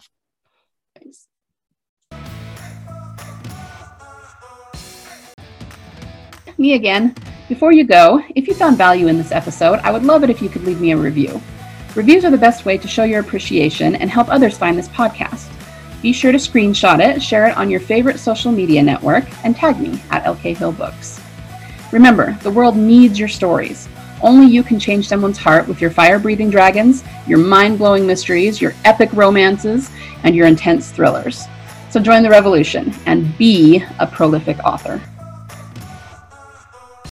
Me 6.56 6.74
again. 6.74 7.14
Before 7.48 7.72
you 7.72 7.84
go, 7.84 8.22
if 8.36 8.46
you 8.48 8.54
found 8.54 8.78
value 8.78 9.08
in 9.08 9.18
this 9.18 9.32
episode, 9.32 9.80
I 9.80 9.90
would 9.90 10.04
love 10.04 10.24
it 10.24 10.30
if 10.30 10.40
you 10.40 10.48
could 10.48 10.64
leave 10.64 10.80
me 10.80 10.92
a 10.92 10.96
review. 10.96 11.42
Reviews 11.94 12.24
are 12.24 12.30
the 12.30 12.38
best 12.38 12.64
way 12.64 12.78
to 12.78 12.88
show 12.88 13.04
your 13.04 13.20
appreciation 13.20 13.96
and 13.96 14.08
help 14.08 14.28
others 14.28 14.56
find 14.56 14.78
this 14.78 14.88
podcast. 14.88 15.50
Be 16.00 16.12
sure 16.12 16.32
to 16.32 16.38
screenshot 16.38 17.00
it, 17.00 17.22
share 17.22 17.48
it 17.48 17.56
on 17.56 17.70
your 17.70 17.80
favorite 17.80 18.18
social 18.18 18.52
media 18.52 18.82
network, 18.82 19.24
and 19.44 19.56
tag 19.56 19.80
me 19.80 20.00
at 20.10 20.24
LK 20.24 20.56
Hill 20.56 20.72
Books. 20.72 21.20
Remember, 21.92 22.38
the 22.42 22.50
world 22.50 22.76
needs 22.76 23.18
your 23.18 23.28
stories. 23.28 23.88
Only 24.22 24.46
you 24.46 24.62
can 24.62 24.79
change 24.79 25.09
someone's 25.09 25.38
heart 25.38 25.68
with 25.68 25.81
your 25.81 25.90
fire 25.90 26.18
breathing 26.18 26.50
dragons, 26.50 27.05
your 27.27 27.38
mind 27.38 27.79
blowing 27.79 28.07
mysteries, 28.07 28.61
your 28.61 28.74
epic 28.85 29.12
romances, 29.12 29.90
and 30.22 30.35
your 30.35 30.46
intense 30.46 30.90
thrillers. 30.90 31.44
So 31.90 32.00
join 32.00 32.22
the 32.22 32.31
revolution 32.31 32.92
and 33.07 33.37
be 33.38 33.85
a 33.98 34.07
prolific 34.07 34.59
author. 34.64 35.00